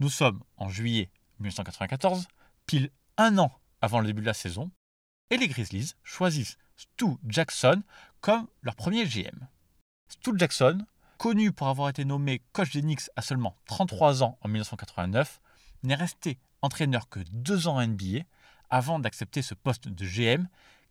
Nous 0.00 0.08
sommes 0.08 0.42
en 0.56 0.68
juillet 0.68 1.10
1994, 1.40 2.28
pile 2.66 2.90
un 3.16 3.38
an 3.38 3.52
avant 3.80 4.00
le 4.00 4.06
début 4.06 4.22
de 4.22 4.26
la 4.26 4.34
saison, 4.34 4.70
et 5.30 5.36
les 5.36 5.48
Grizzlies 5.48 5.94
choisissent 6.02 6.58
Stu 6.76 7.06
Jackson 7.26 7.82
comme 8.20 8.46
leur 8.62 8.76
premier 8.76 9.06
GM. 9.06 9.48
Stu 10.08 10.32
Jackson, 10.36 10.84
connu 11.18 11.52
pour 11.52 11.68
avoir 11.68 11.88
été 11.88 12.04
nommé 12.04 12.42
coach 12.52 12.72
des 12.72 12.82
Knicks 12.82 13.10
à 13.16 13.22
seulement 13.22 13.56
33 13.66 14.22
ans 14.22 14.38
en 14.42 14.48
1989, 14.48 15.40
n'est 15.82 15.94
resté 15.94 16.38
entraîneur 16.62 17.08
que 17.08 17.20
deux 17.32 17.68
ans 17.68 17.76
en 17.76 17.86
NBA 17.86 18.24
avant 18.70 18.98
d'accepter 18.98 19.42
ce 19.42 19.54
poste 19.54 19.88
de 19.88 20.04
GM 20.04 20.46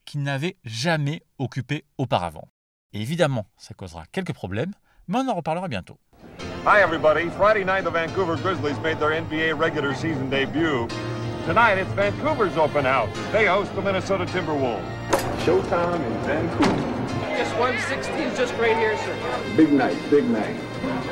qu'il 0.06 0.24
n'avait 0.24 0.58
jamais 0.64 1.24
occupé 1.38 1.86
auparavant. 1.98 2.48
Évidemment, 2.94 3.48
ça 3.58 3.74
causera 3.74 4.06
quelques 4.08 4.34
problèmes, 4.34 4.74
mais 5.08 5.18
on 5.18 5.30
en 5.30 5.36
reparlera 5.36 5.68
bientôt. 5.68 6.00
Hi, 6.66 6.82
everybody. 6.82 7.30
Friday 7.30 7.64
night, 7.64 7.84
the 7.84 7.92
Vancouver 7.92 8.38
Grizzlies 8.38 8.80
made 8.80 8.98
their 8.98 9.12
NBA 9.12 9.56
regular 9.56 9.94
season 9.94 10.32
debut. 10.32 10.88
Tonight, 11.46 11.78
it's 11.78 11.92
Vancouver's 11.92 12.58
open 12.58 12.86
house. 12.86 13.16
They 13.32 13.46
host 13.46 13.76
the 13.76 13.84
Minnesota 13.84 14.26
Timberwolves. 14.26 14.84
Showtime 15.46 16.04
in 16.04 16.14
Vancouver. 16.24 17.38
Just 17.38 17.56
116, 17.60 18.36
just 18.36 18.52
right 18.56 18.76
here, 18.76 18.98
sir. 18.98 19.56
Big 19.56 19.72
night, 19.72 19.96
big 20.10 20.26
night. 20.26 20.60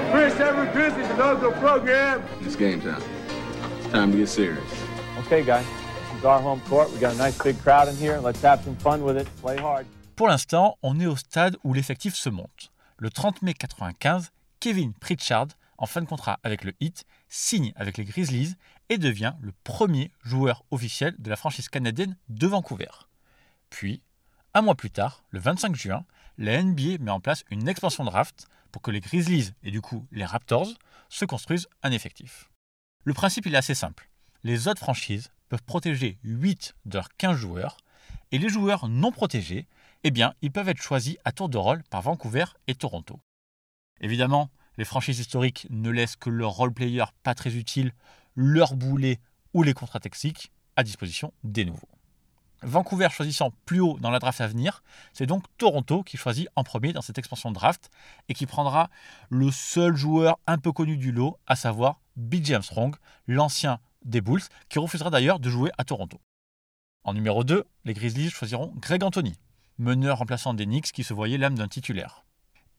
Chris 0.10 0.33
Everett 0.39 0.74
Grizzlies 0.74 1.07
inaugural 1.12 1.51
program. 1.51 2.24
It's 2.41 2.55
game 2.55 2.81
time. 2.81 3.03
It's 3.77 3.91
time 3.91 4.12
to 4.12 4.17
get 4.17 4.29
serious. 4.29 4.63
Okay, 5.19 5.43
guys, 5.43 5.67
this 6.10 6.17
is 6.17 6.25
our 6.25 6.41
home 6.41 6.62
court. 6.62 6.91
We 6.91 6.98
got 6.98 7.13
a 7.13 7.17
nice 7.19 7.38
big 7.38 7.62
crowd 7.62 7.89
in 7.89 7.95
here. 7.98 8.17
Let's 8.17 8.41
have 8.41 8.63
some 8.63 8.75
fun 8.77 9.03
with 9.03 9.17
it. 9.17 9.27
Play 9.39 9.57
hard. 9.57 9.86
Pour 10.15 10.29
l'instant, 10.29 10.79
on 10.81 11.00
est 11.00 11.05
au 11.05 11.15
stade 11.15 11.57
où 11.63 11.75
l'effectif 11.75 12.15
se 12.15 12.31
monte. 12.31 12.72
Le 12.98 13.12
30 13.12 13.43
mai 13.43 13.53
95, 13.53 14.31
Kevin 14.63 14.93
Pritchard, 14.93 15.50
en 15.77 15.86
fin 15.86 16.00
de 16.00 16.05
contrat 16.05 16.39
avec 16.41 16.63
le 16.63 16.72
Heat, 16.79 17.03
signe 17.27 17.74
avec 17.75 17.98
les 17.98 18.05
Grizzlies 18.05 18.55
et 18.88 18.98
devient 18.98 19.34
le 19.41 19.51
premier 19.65 20.10
joueur 20.24 20.63
officiel 20.72 21.13
de 21.20 21.29
la 21.29 21.36
franchise 21.36 21.67
canadienne 21.67 22.15
de 22.29 22.48
Vancouver. 22.48 22.88
Puis, 23.70 24.01
un 24.53 24.62
mois 24.62 24.75
plus 24.75 24.89
tard, 24.89 25.25
le 25.32 25.41
25 25.41 25.75
juin, 25.75 26.05
la 26.38 26.63
NBA 26.63 27.00
met 27.01 27.12
en 27.12 27.20
place 27.20 27.43
une 27.50 27.67
expansion 27.67 28.05
draft 28.05 28.48
pour 28.72 28.82
que 28.82 28.89
les 28.89 29.01
Grizzlies 29.01 29.51
et 29.63 29.72
du 29.72 29.82
coup 29.82 30.08
les 30.13 30.24
Raptors 30.24 30.72
se 31.10 31.25
construisent 31.25 31.67
un 31.82 31.91
effectif. 31.91 32.50
Le 33.03 33.13
principe 33.13 33.48
est 33.48 33.55
assez 33.55 33.75
simple. 33.75 34.10
Les 34.46 34.70
autres 34.70 34.79
franchises 34.79 35.29
peuvent 35.50 35.63
protéger 35.63 36.20
8 36.24 36.74
de 36.86 36.93
leurs 37.00 37.10
15 37.17 37.36
joueurs 37.36 37.75
et 38.32 38.38
les 38.38 38.48
joueurs 38.48 38.88
non 38.88 39.12
protégés, 39.12 39.67
eh 40.05 40.12
bien, 40.12 40.34
ils 40.41 40.53
peuvent 40.53 40.70
être 40.70 40.82
choisis 40.82 41.17
à 41.25 41.34
tour 41.34 41.50
de 41.50 41.58
rôle 41.58 41.84
par 41.89 42.01
Vancouver 42.01 42.46
et 42.67 42.75
Toronto. 42.75 43.20
Évidemment, 44.03 44.50
les 44.77 44.83
franchises 44.83 45.19
historiques 45.19 45.65
ne 45.69 45.89
laissent 45.89 46.17
que 46.17 46.29
leurs 46.29 46.51
role-players 46.51 47.05
pas 47.24 47.33
très 47.33 47.55
utiles, 47.55 47.93
leurs 48.36 48.75
boulets 48.75 49.22
ou 49.53 49.63
les 49.63 49.74
contrats 49.74 50.01
toxiques 50.01 50.51
à 50.75 50.83
disposition 50.83 51.31
des 51.45 51.63
nouveaux. 51.63 51.88
Vancouver 52.63 53.07
choisissant 53.12 53.53
plus 53.65 53.79
haut 53.79 53.98
dans 54.01 54.12
la 54.12 54.19
draft 54.19 54.41
à 54.41 54.48
venir, 54.48 54.83
c'est 55.13 55.25
donc 55.25 55.45
Toronto 55.57 56.03
qui 56.03 56.17
choisit 56.17 56.50
en 56.57 56.65
premier 56.65 56.91
dans 56.91 57.01
cette 57.01 57.17
expansion 57.17 57.50
de 57.50 57.55
draft 57.55 57.89
et 58.27 58.33
qui 58.33 58.45
prendra 58.45 58.89
le 59.29 59.51
seul 59.51 59.95
joueur 59.95 60.38
un 60.48 60.57
peu 60.57 60.74
connu 60.74 60.98
du 60.98 61.13
lot, 61.13 61.38
à 61.48 61.55
savoir 61.55 62.01
BJ 62.17 62.51
Armstrong, 62.51 62.95
l'ancien 63.27 63.79
des 64.03 64.19
Bulls, 64.19 64.43
qui 64.67 64.79
refusera 64.79 65.12
d'ailleurs 65.12 65.39
de 65.39 65.50
jouer 65.50 65.72
à 65.77 65.86
Toronto. 65.86 66.19
En 67.05 67.13
numéro 67.13 67.45
2, 67.45 67.65
les 67.86 67.93
Grizzlies 67.93 68.31
choisiront 68.31 68.74
Greg 68.75 69.01
Anthony, 69.01 69.39
meneur 69.77 70.17
remplaçant 70.17 70.53
des 70.53 70.65
Knicks 70.65 70.91
qui 70.91 71.05
se 71.05 71.13
voyait 71.13 71.38
l'âme 71.38 71.55
d'un 71.55 71.69
titulaire. 71.69 72.23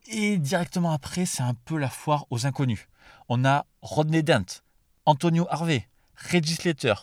Et 0.06 0.38
directement 0.38 0.92
après, 0.92 1.26
c'est 1.26 1.42
un 1.42 1.54
peu 1.54 1.78
la 1.78 1.88
foire 1.88 2.26
aux 2.30 2.46
inconnus. 2.46 2.88
On 3.28 3.44
a 3.44 3.66
Rodney 3.80 4.22
Dent, 4.22 4.62
Antonio 5.06 5.46
Harvey, 5.50 5.88
Regis 6.16 6.56
Slater, 6.56 6.94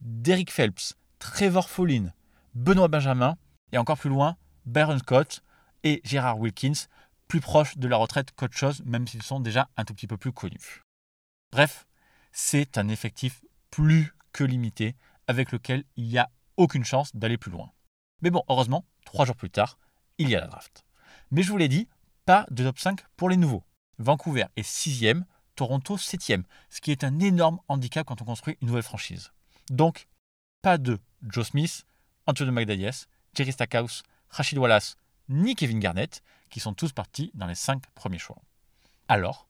Derek 0.00 0.50
Phelps, 0.50 0.96
Trevor 1.18 1.70
Follin, 1.70 2.12
Benoît 2.54 2.88
Benjamin 2.88 3.36
et 3.70 3.78
encore 3.78 3.98
plus 3.98 4.10
loin, 4.10 4.36
Byron 4.66 4.98
Scott 4.98 5.42
et 5.84 6.00
Gérard 6.04 6.38
Wilkins, 6.40 6.88
plus 7.28 7.40
proches 7.40 7.78
de 7.78 7.88
la 7.88 7.96
retraite 7.96 8.32
qu'autre 8.32 8.56
chose, 8.56 8.82
même 8.84 9.06
s'ils 9.06 9.22
sont 9.22 9.40
déjà 9.40 9.68
un 9.76 9.84
tout 9.84 9.94
petit 9.94 10.06
peu 10.06 10.16
plus 10.16 10.32
connus. 10.32 10.82
Bref, 11.52 11.86
c'est 12.32 12.76
un 12.76 12.88
effectif 12.88 13.42
plus 13.70 14.12
que 14.32 14.44
limité 14.44 14.96
avec 15.28 15.52
lequel 15.52 15.84
il 15.96 16.08
n'y 16.08 16.18
a 16.18 16.30
aucune 16.56 16.84
chance 16.84 17.14
d'aller 17.14 17.38
plus 17.38 17.50
loin. 17.50 17.70
Mais 18.20 18.30
bon, 18.30 18.42
heureusement, 18.48 18.84
trois 19.04 19.24
jours 19.24 19.36
plus 19.36 19.50
tard, 19.50 19.78
il 20.18 20.28
y 20.28 20.36
a 20.36 20.40
la 20.40 20.46
draft. 20.46 20.84
Mais 21.30 21.42
je 21.42 21.50
vous 21.50 21.56
l'ai 21.56 21.68
dit, 21.68 21.88
pas 22.24 22.46
de 22.50 22.64
top 22.64 22.78
5 22.78 23.00
pour 23.16 23.28
les 23.28 23.36
nouveaux. 23.36 23.64
Vancouver 23.98 24.46
est 24.56 24.62
6 24.62 25.04
Toronto 25.54 25.98
7 25.98 26.42
ce 26.70 26.80
qui 26.80 26.90
est 26.90 27.04
un 27.04 27.18
énorme 27.20 27.58
handicap 27.68 28.06
quand 28.06 28.22
on 28.22 28.24
construit 28.24 28.56
une 28.60 28.68
nouvelle 28.68 28.82
franchise. 28.82 29.32
Donc, 29.70 30.08
pas 30.62 30.78
de 30.78 30.98
Joe 31.22 31.46
Smith, 31.46 31.84
Antonio 32.26 32.52
Magdallas, 32.52 33.06
Jerry 33.34 33.52
Stackhouse, 33.52 34.02
Rachid 34.30 34.58
Wallace, 34.58 34.96
ni 35.28 35.54
Kevin 35.54 35.80
Garnett, 35.80 36.22
qui 36.50 36.60
sont 36.60 36.74
tous 36.74 36.92
partis 36.92 37.30
dans 37.34 37.46
les 37.46 37.54
5 37.54 37.82
premiers 37.94 38.18
choix. 38.18 38.40
Alors, 39.08 39.46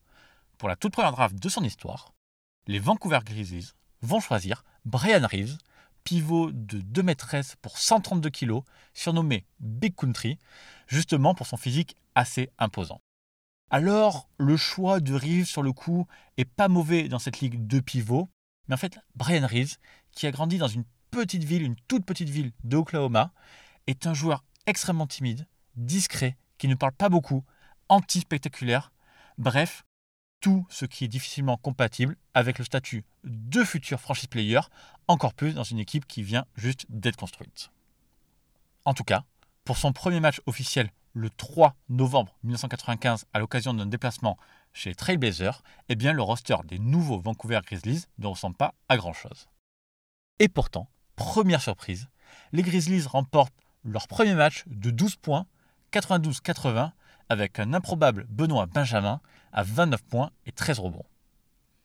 pour 0.57 0.69
la 0.69 0.75
toute 0.75 0.93
première 0.93 1.11
draft 1.11 1.35
de 1.35 1.49
son 1.49 1.63
histoire, 1.63 2.13
les 2.67 2.79
Vancouver 2.79 3.19
Grizzlies 3.25 3.73
vont 4.01 4.19
choisir 4.19 4.63
Brian 4.85 5.25
Reeves, 5.27 5.57
pivot 6.03 6.51
de 6.51 6.79
2m13 6.79 7.55
pour 7.61 7.77
132 7.77 8.29
kg, 8.29 8.59
surnommé 8.93 9.45
Big 9.59 9.95
Country, 9.95 10.37
justement 10.87 11.33
pour 11.33 11.47
son 11.47 11.57
physique 11.57 11.95
assez 12.15 12.49
imposant. 12.57 13.01
Alors, 13.69 14.29
le 14.37 14.55
choix 14.55 14.99
de 14.99 15.13
Reeves 15.15 15.47
sur 15.47 15.63
le 15.63 15.73
coup 15.73 16.05
est 16.37 16.45
pas 16.45 16.67
mauvais 16.67 17.07
dans 17.07 17.19
cette 17.19 17.39
ligue 17.39 17.65
de 17.65 17.79
pivots, 17.79 18.29
mais 18.67 18.75
en 18.75 18.77
fait, 18.77 18.99
Brian 19.15 19.47
Reeves, 19.47 19.77
qui 20.11 20.27
a 20.27 20.31
grandi 20.31 20.57
dans 20.57 20.67
une 20.67 20.85
petite 21.11 21.43
ville, 21.43 21.63
une 21.63 21.75
toute 21.87 22.05
petite 22.05 22.29
ville 22.29 22.51
de 22.63 22.77
Oklahoma, 22.77 23.31
est 23.87 24.07
un 24.07 24.13
joueur 24.13 24.43
extrêmement 24.67 25.07
timide, 25.07 25.47
discret, 25.75 26.37
qui 26.57 26.67
ne 26.67 26.75
parle 26.75 26.93
pas 26.93 27.09
beaucoup, 27.09 27.43
anti-spectaculaire, 27.89 28.91
bref, 29.37 29.83
tout 30.39 30.65
ce 30.69 30.85
qui 30.85 31.05
est 31.05 31.07
difficilement 31.07 31.57
compatible 31.57 32.17
avec 32.33 32.59
le 32.59 32.65
statut 32.65 33.05
de 33.23 33.63
futur 33.63 33.99
franchise 33.99 34.27
player, 34.27 34.59
encore 35.07 35.33
plus 35.33 35.53
dans 35.53 35.63
une 35.63 35.79
équipe 35.79 36.05
qui 36.05 36.21
vient 36.21 36.45
juste 36.55 36.85
d'être 36.89 37.15
construite. 37.15 37.71
En 38.85 38.93
tout 38.93 39.03
cas, 39.03 39.23
pour 39.63 39.77
son 39.77 39.93
premier 39.93 40.19
match 40.19 40.41
officiel 40.45 40.89
le 41.13 41.29
3 41.29 41.75
novembre 41.89 42.35
1995 42.43 43.25
à 43.33 43.39
l'occasion 43.39 43.73
d'un 43.73 43.85
déplacement 43.85 44.37
chez 44.73 44.89
les 44.89 44.95
Trailblazers, 44.95 45.61
eh 45.89 45.95
bien 45.95 46.13
le 46.13 46.21
roster 46.21 46.57
des 46.65 46.79
nouveaux 46.79 47.19
Vancouver 47.19 47.59
Grizzlies 47.65 48.05
ne 48.17 48.27
ressemble 48.27 48.55
pas 48.55 48.73
à 48.89 48.97
grand-chose. 48.97 49.47
Et 50.39 50.49
pourtant, 50.49 50.89
première 51.15 51.61
surprise, 51.61 52.09
les 52.51 52.63
Grizzlies 52.63 53.05
remportent 53.05 53.53
leur 53.83 54.07
premier 54.07 54.33
match 54.33 54.63
de 54.67 54.89
12 54.89 55.17
points, 55.17 55.45
92-80, 55.91 56.91
avec 57.29 57.59
un 57.59 57.73
improbable 57.73 58.25
Benoît 58.29 58.65
Benjamin 58.65 59.21
à 59.51 59.63
29 59.63 60.03
points 60.03 60.31
et 60.45 60.51
13 60.51 60.79
rebonds. 60.79 61.05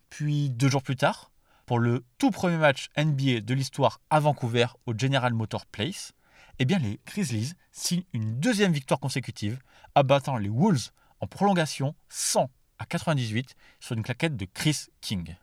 Puis 0.09 0.51
deux 0.51 0.69
jours 0.69 0.83
plus 0.83 0.97
tard, 0.97 1.31
pour 1.67 1.79
le 1.79 2.05
tout 2.17 2.31
premier 2.31 2.57
match 2.57 2.89
NBA 2.97 3.41
de 3.41 3.55
l'histoire 3.55 4.01
à 4.09 4.21
Vancouver 4.21 4.67
au 4.87 4.95
General 4.97 5.35
Motor 5.35 5.67
Place, 5.67 6.13
eh 6.59 6.65
les 6.65 7.01
Grizzlies 7.07 7.53
signent 7.71 8.05
une 8.13 8.41
deuxième 8.41 8.73
victoire 8.73 9.01
consécutive, 9.01 9.61
abattant 9.95 10.37
les 10.37 10.49
Wolves 10.49 10.91
en 11.21 11.27
prolongation 11.27 11.95
100 12.09 12.51
à 12.79 12.87
98 12.87 13.55
sur 13.81 13.97
une 13.97 14.03
claquette 14.03 14.37
de 14.37 14.45
Chris 14.45 14.87
King. 15.01 15.37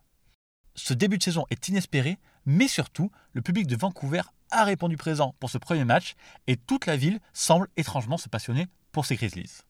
Ce 0.76 0.94
début 0.94 1.18
de 1.18 1.24
saison 1.24 1.46
est 1.50 1.70
inespéré, 1.70 2.18
mais 2.46 2.68
surtout, 2.68 3.12
le 3.34 3.42
public 3.42 3.68
de 3.68 3.78
Vancouver 3.78 4.22
a 4.52 4.64
répondu 4.66 4.98
présent 4.98 5.36
pour 5.40 5.50
ce 5.50 5.58
premier 5.58 5.86
match 5.86 6.16
et 6.48 6.58
toute 6.58 6.86
la 6.86 6.98
ville 6.98 7.20
semble 7.34 7.70
étrangement 7.78 8.18
se 8.18 8.30
passionner 8.30 8.68
pour 8.92 9.06
ces 9.06 9.16
Grizzlies. 9.16 9.62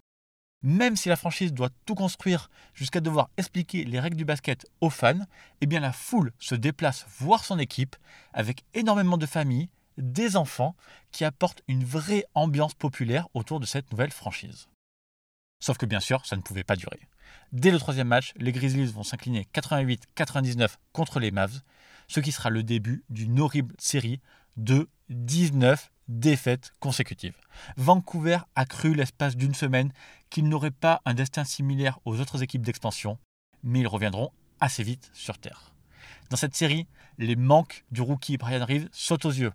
Même 0.64 0.96
si 0.96 1.10
la 1.10 1.16
franchise 1.16 1.54
doit 1.54 1.70
tout 1.86 1.94
construire 1.94 2.50
jusqu'à 2.74 3.02
devoir 3.02 3.30
expliquer 3.38 3.84
les 3.84 4.00
règles 4.00 4.18
du 4.18 4.26
basket 4.26 4.66
aux 4.82 4.90
fans, 4.90 5.26
eh 5.62 5.68
bien 5.68 5.80
la 5.80 5.92
foule 5.92 6.32
se 6.40 6.56
déplace 6.56 7.06
voir 7.20 7.46
son 7.46 7.60
équipe 7.60 7.96
avec 8.34 8.64
énormément 8.74 9.18
de 9.18 9.28
familles, 9.28 9.70
des 9.98 10.36
enfants 10.36 10.76
qui 11.12 11.26
apportent 11.26 11.64
une 11.68 11.84
vraie 11.84 12.26
ambiance 12.34 12.74
populaire 12.74 13.28
autour 13.34 13.60
de 13.60 13.66
cette 13.66 13.92
nouvelle 13.92 14.12
franchise. 14.12 14.68
Sauf 15.60 15.78
que 15.78 15.86
bien 15.86 16.00
sûr, 16.00 16.26
ça 16.26 16.36
ne 16.36 16.42
pouvait 16.42 16.64
pas 16.64 16.76
durer. 16.76 17.00
Dès 17.52 17.72
le 17.72 17.80
troisième 17.80 18.08
match, 18.08 18.34
les 18.36 18.52
Grizzlies 18.52 18.86
vont 18.86 19.04
s'incliner 19.04 19.48
88-99 19.54 20.76
contre 20.92 21.20
les 21.20 21.32
Mavs, 21.32 21.62
ce 22.08 22.20
qui 22.20 22.32
sera 22.32 22.50
le 22.50 22.64
début 22.64 23.04
d'une 23.10 23.40
horrible 23.40 23.76
série 23.80 24.20
de 24.58 24.90
19 25.10 25.92
défaites 26.08 26.74
consécutives. 26.80 27.38
Vancouver 27.78 28.40
a 28.56 28.66
cru 28.66 28.94
l'espace 28.94 29.36
d'une 29.36 29.56
semaine 29.56 29.92
qu'ils 30.30 30.48
n'auraient 30.48 30.72
pas 30.72 31.02
un 31.06 31.14
destin 31.14 31.44
similaire 31.44 32.00
aux 32.06 32.20
autres 32.20 32.44
équipes 32.44 32.66
d'expansion, 32.66 33.18
mais 33.64 33.80
ils 33.80 33.88
reviendront 33.88 34.32
assez 34.60 34.84
vite 34.84 35.10
sur 35.14 35.38
Terre. 35.38 35.74
Dans 36.30 36.38
cette 36.38 36.56
série, 36.56 36.88
les 37.18 37.36
manques 37.36 37.86
du 37.92 38.02
rookie 38.02 38.38
Brian 38.38 38.66
Reeves 38.66 38.90
sautent 38.92 39.26
aux 39.26 39.32
yeux. 39.32 39.52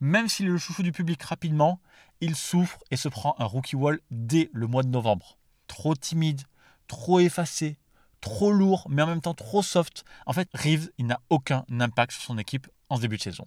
Même 0.00 0.28
s'il 0.28 0.46
est 0.46 0.50
le 0.50 0.58
chouchou 0.58 0.82
du 0.82 0.92
public 0.92 1.22
rapidement, 1.22 1.80
il 2.20 2.34
souffre 2.34 2.78
et 2.90 2.96
se 2.96 3.08
prend 3.08 3.34
un 3.38 3.44
rookie 3.44 3.76
wall 3.76 4.00
dès 4.10 4.50
le 4.52 4.66
mois 4.66 4.82
de 4.82 4.88
novembre. 4.88 5.38
Trop 5.66 5.94
timide, 5.94 6.42
trop 6.86 7.20
effacé, 7.20 7.78
trop 8.20 8.52
lourd, 8.52 8.86
mais 8.88 9.02
en 9.02 9.06
même 9.06 9.20
temps 9.20 9.34
trop 9.34 9.62
soft. 9.62 10.04
En 10.26 10.32
fait, 10.32 10.48
Reeves, 10.54 10.90
il 10.98 11.06
n'a 11.06 11.20
aucun 11.28 11.64
impact 11.70 12.12
sur 12.12 12.22
son 12.22 12.38
équipe 12.38 12.68
en 12.88 12.96
ce 12.96 13.02
début 13.02 13.18
de 13.18 13.22
saison. 13.22 13.46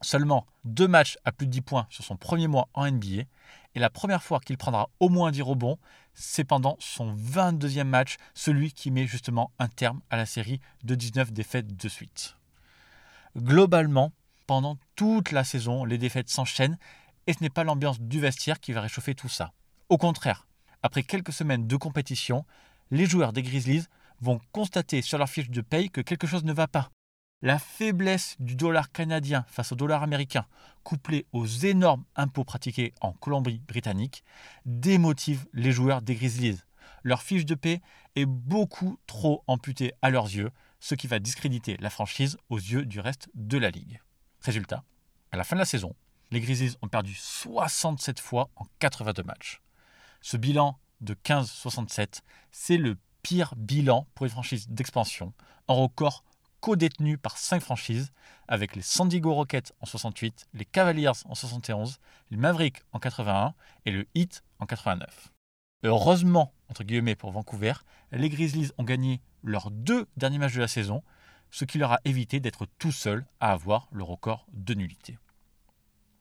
Seulement 0.00 0.46
deux 0.64 0.88
matchs 0.88 1.16
à 1.24 1.32
plus 1.32 1.46
de 1.46 1.52
10 1.52 1.60
points 1.60 1.86
sur 1.90 2.04
son 2.04 2.16
premier 2.16 2.48
mois 2.48 2.68
en 2.74 2.90
NBA, 2.90 3.22
et 3.74 3.78
la 3.78 3.90
première 3.90 4.22
fois 4.22 4.40
qu'il 4.40 4.58
prendra 4.58 4.90
au 5.00 5.08
moins 5.08 5.30
10 5.30 5.42
rebonds, 5.42 5.78
c'est 6.14 6.44
pendant 6.44 6.76
son 6.80 7.14
22e 7.14 7.84
match, 7.84 8.16
celui 8.34 8.72
qui 8.72 8.90
met 8.90 9.06
justement 9.06 9.52
un 9.58 9.68
terme 9.68 10.00
à 10.10 10.16
la 10.16 10.26
série 10.26 10.60
de 10.82 10.94
19 10.94 11.32
défaites 11.32 11.76
de 11.76 11.88
suite. 11.88 12.36
Globalement, 13.36 14.12
Pendant 14.46 14.78
toute 14.96 15.30
la 15.30 15.44
saison, 15.44 15.84
les 15.84 15.98
défaites 15.98 16.28
s'enchaînent 16.28 16.78
et 17.26 17.32
ce 17.32 17.42
n'est 17.42 17.50
pas 17.50 17.64
l'ambiance 17.64 18.00
du 18.00 18.20
vestiaire 18.20 18.60
qui 18.60 18.72
va 18.72 18.80
réchauffer 18.80 19.14
tout 19.14 19.28
ça. 19.28 19.52
Au 19.88 19.98
contraire, 19.98 20.46
après 20.82 21.02
quelques 21.02 21.32
semaines 21.32 21.66
de 21.66 21.76
compétition, 21.76 22.44
les 22.90 23.06
joueurs 23.06 23.32
des 23.32 23.42
Grizzlies 23.42 23.86
vont 24.20 24.40
constater 24.52 25.02
sur 25.02 25.18
leur 25.18 25.28
fiche 25.28 25.50
de 25.50 25.60
paye 25.60 25.90
que 25.90 26.00
quelque 26.00 26.26
chose 26.26 26.44
ne 26.44 26.52
va 26.52 26.66
pas. 26.66 26.90
La 27.40 27.58
faiblesse 27.58 28.36
du 28.38 28.54
dollar 28.54 28.92
canadien 28.92 29.44
face 29.48 29.72
au 29.72 29.74
dollar 29.74 30.02
américain, 30.02 30.46
couplée 30.84 31.26
aux 31.32 31.46
énormes 31.46 32.04
impôts 32.14 32.44
pratiqués 32.44 32.94
en 33.00 33.12
Colombie-Britannique, 33.12 34.22
démotive 34.64 35.46
les 35.52 35.72
joueurs 35.72 36.02
des 36.02 36.14
Grizzlies. 36.14 36.60
Leur 37.02 37.22
fiche 37.22 37.44
de 37.44 37.56
paie 37.56 37.80
est 38.14 38.26
beaucoup 38.26 38.98
trop 39.08 39.42
amputée 39.48 39.92
à 40.02 40.10
leurs 40.10 40.26
yeux, 40.26 40.50
ce 40.78 40.94
qui 40.94 41.08
va 41.08 41.18
discréditer 41.18 41.76
la 41.78 41.90
franchise 41.90 42.38
aux 42.48 42.58
yeux 42.58 42.84
du 42.84 43.00
reste 43.00 43.28
de 43.34 43.58
la 43.58 43.70
ligue. 43.70 44.00
Résultat, 44.42 44.82
à 45.30 45.36
la 45.36 45.44
fin 45.44 45.56
de 45.56 45.60
la 45.60 45.64
saison, 45.64 45.94
les 46.32 46.40
Grizzlies 46.40 46.76
ont 46.82 46.88
perdu 46.88 47.14
67 47.14 48.18
fois 48.18 48.50
en 48.56 48.64
82 48.80 49.22
matchs. 49.22 49.60
Ce 50.20 50.36
bilan 50.36 50.78
de 51.00 51.14
15-67, 51.14 52.20
c'est 52.50 52.76
le 52.76 52.96
pire 53.22 53.54
bilan 53.56 54.06
pour 54.14 54.26
une 54.26 54.32
franchise 54.32 54.68
d'expansion, 54.68 55.32
un 55.68 55.74
record 55.74 56.24
co-détenu 56.60 57.18
par 57.18 57.38
5 57.38 57.60
franchises, 57.60 58.12
avec 58.48 58.76
les 58.76 58.82
San 58.82 59.08
Diego 59.08 59.34
Rockets 59.34 59.72
en 59.80 59.86
68, 59.86 60.48
les 60.54 60.64
Cavaliers 60.64 61.08
en 61.26 61.34
71, 61.34 61.98
les 62.30 62.36
Mavericks 62.36 62.82
en 62.92 62.98
81 62.98 63.54
et 63.84 63.90
le 63.90 64.06
Heat 64.14 64.42
en 64.58 64.66
89. 64.66 65.32
Heureusement, 65.84 66.52
entre 66.68 66.84
guillemets, 66.84 67.16
pour 67.16 67.32
Vancouver, 67.32 67.74
les 68.12 68.28
Grizzlies 68.28 68.70
ont 68.78 68.84
gagné 68.84 69.20
leurs 69.42 69.70
deux 69.70 70.06
derniers 70.16 70.38
matchs 70.38 70.54
de 70.54 70.60
la 70.60 70.68
saison, 70.68 71.02
ce 71.52 71.64
qui 71.64 71.78
leur 71.78 71.92
a 71.92 72.00
évité 72.04 72.40
d'être 72.40 72.66
tout 72.78 72.90
seuls 72.90 73.24
à 73.38 73.52
avoir 73.52 73.86
le 73.92 74.02
record 74.02 74.46
de 74.52 74.74
nullité. 74.74 75.18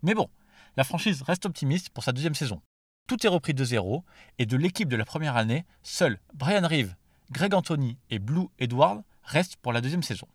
Mais 0.04 0.14
bon, 0.14 0.30
la 0.78 0.84
franchise 0.84 1.24
reste 1.24 1.48
optimiste 1.48 1.90
pour 1.90 2.04
sa 2.04 2.12
deuxième 2.12 2.36
saison. 2.36 2.62
Tout 3.08 3.26
est 3.26 3.30
repris 3.30 3.54
de 3.54 3.64
zéro, 3.64 4.04
et 4.38 4.46
de 4.46 4.58
l'équipe 4.58 4.90
de 4.90 4.96
la 4.96 5.06
première 5.06 5.38
année, 5.38 5.66
seuls 5.82 6.20
Brian 6.34 6.68
Reeve, 6.68 6.96
Greg 7.32 7.54
Anthony 7.54 7.98
et 8.10 8.20
Blue 8.20 8.48
Edward 8.60 9.04
restent 9.24 9.56
pour 9.56 9.74
la 9.74 9.82
deuxième 9.82 10.04
saison. 10.04 10.28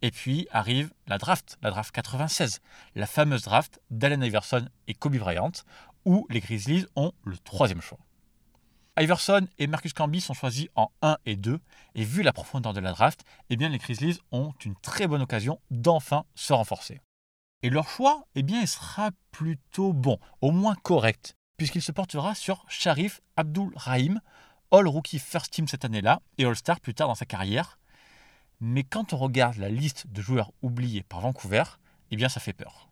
Et 0.00 0.10
puis 0.10 0.48
arrive 0.52 0.92
la 1.06 1.18
draft, 1.18 1.58
la 1.60 1.70
draft 1.70 1.94
96, 1.94 2.60
la 2.94 3.06
fameuse 3.06 3.42
draft 3.42 3.80
d'Allen 3.90 4.22
Iverson 4.22 4.68
et 4.86 4.94
Kobe 4.94 5.16
Bryant, 5.16 5.52
où 6.04 6.26
les 6.30 6.40
Grizzlies 6.40 6.86
ont 6.96 7.12
le 7.24 7.36
troisième 7.36 7.82
choix. 7.82 7.98
Iverson 9.00 9.46
et 9.58 9.68
Marcus 9.68 9.92
Camby 9.92 10.20
sont 10.20 10.34
choisis 10.34 10.66
en 10.74 10.90
1 11.02 11.18
et 11.24 11.36
2, 11.36 11.60
et 11.94 12.04
vu 12.04 12.22
la 12.22 12.32
profondeur 12.32 12.72
de 12.72 12.80
la 12.80 12.92
draft, 12.92 13.24
eh 13.48 13.56
bien 13.56 13.68
les 13.68 13.78
Grizzlies 13.78 14.18
ont 14.32 14.52
une 14.64 14.74
très 14.74 15.06
bonne 15.06 15.22
occasion 15.22 15.60
d'enfin 15.70 16.24
se 16.34 16.52
renforcer. 16.52 17.00
Et 17.62 17.70
leur 17.70 17.88
choix, 17.88 18.24
eh 18.34 18.42
bien, 18.42 18.60
il 18.60 18.68
sera 18.68 19.10
plutôt 19.30 19.92
bon, 19.92 20.18
au 20.40 20.50
moins 20.50 20.74
correct, 20.74 21.34
puisqu'il 21.56 21.82
se 21.82 21.92
portera 21.92 22.34
sur 22.34 22.64
Sharif 22.68 23.20
Abdul 23.36 23.70
Rahim, 23.76 24.20
All 24.72 24.86
Rookie 24.86 25.18
First 25.18 25.52
Team 25.52 25.68
cette 25.68 25.84
année-là 25.84 26.20
et 26.36 26.44
All-Star 26.44 26.80
plus 26.80 26.94
tard 26.94 27.08
dans 27.08 27.14
sa 27.14 27.24
carrière. 27.24 27.78
Mais 28.60 28.82
quand 28.82 29.12
on 29.12 29.16
regarde 29.16 29.56
la 29.56 29.68
liste 29.68 30.08
de 30.08 30.20
joueurs 30.20 30.52
oubliés 30.62 31.04
par 31.04 31.20
Vancouver, 31.20 31.64
eh 32.10 32.16
bien 32.16 32.28
ça 32.28 32.40
fait 32.40 32.52
peur. 32.52 32.90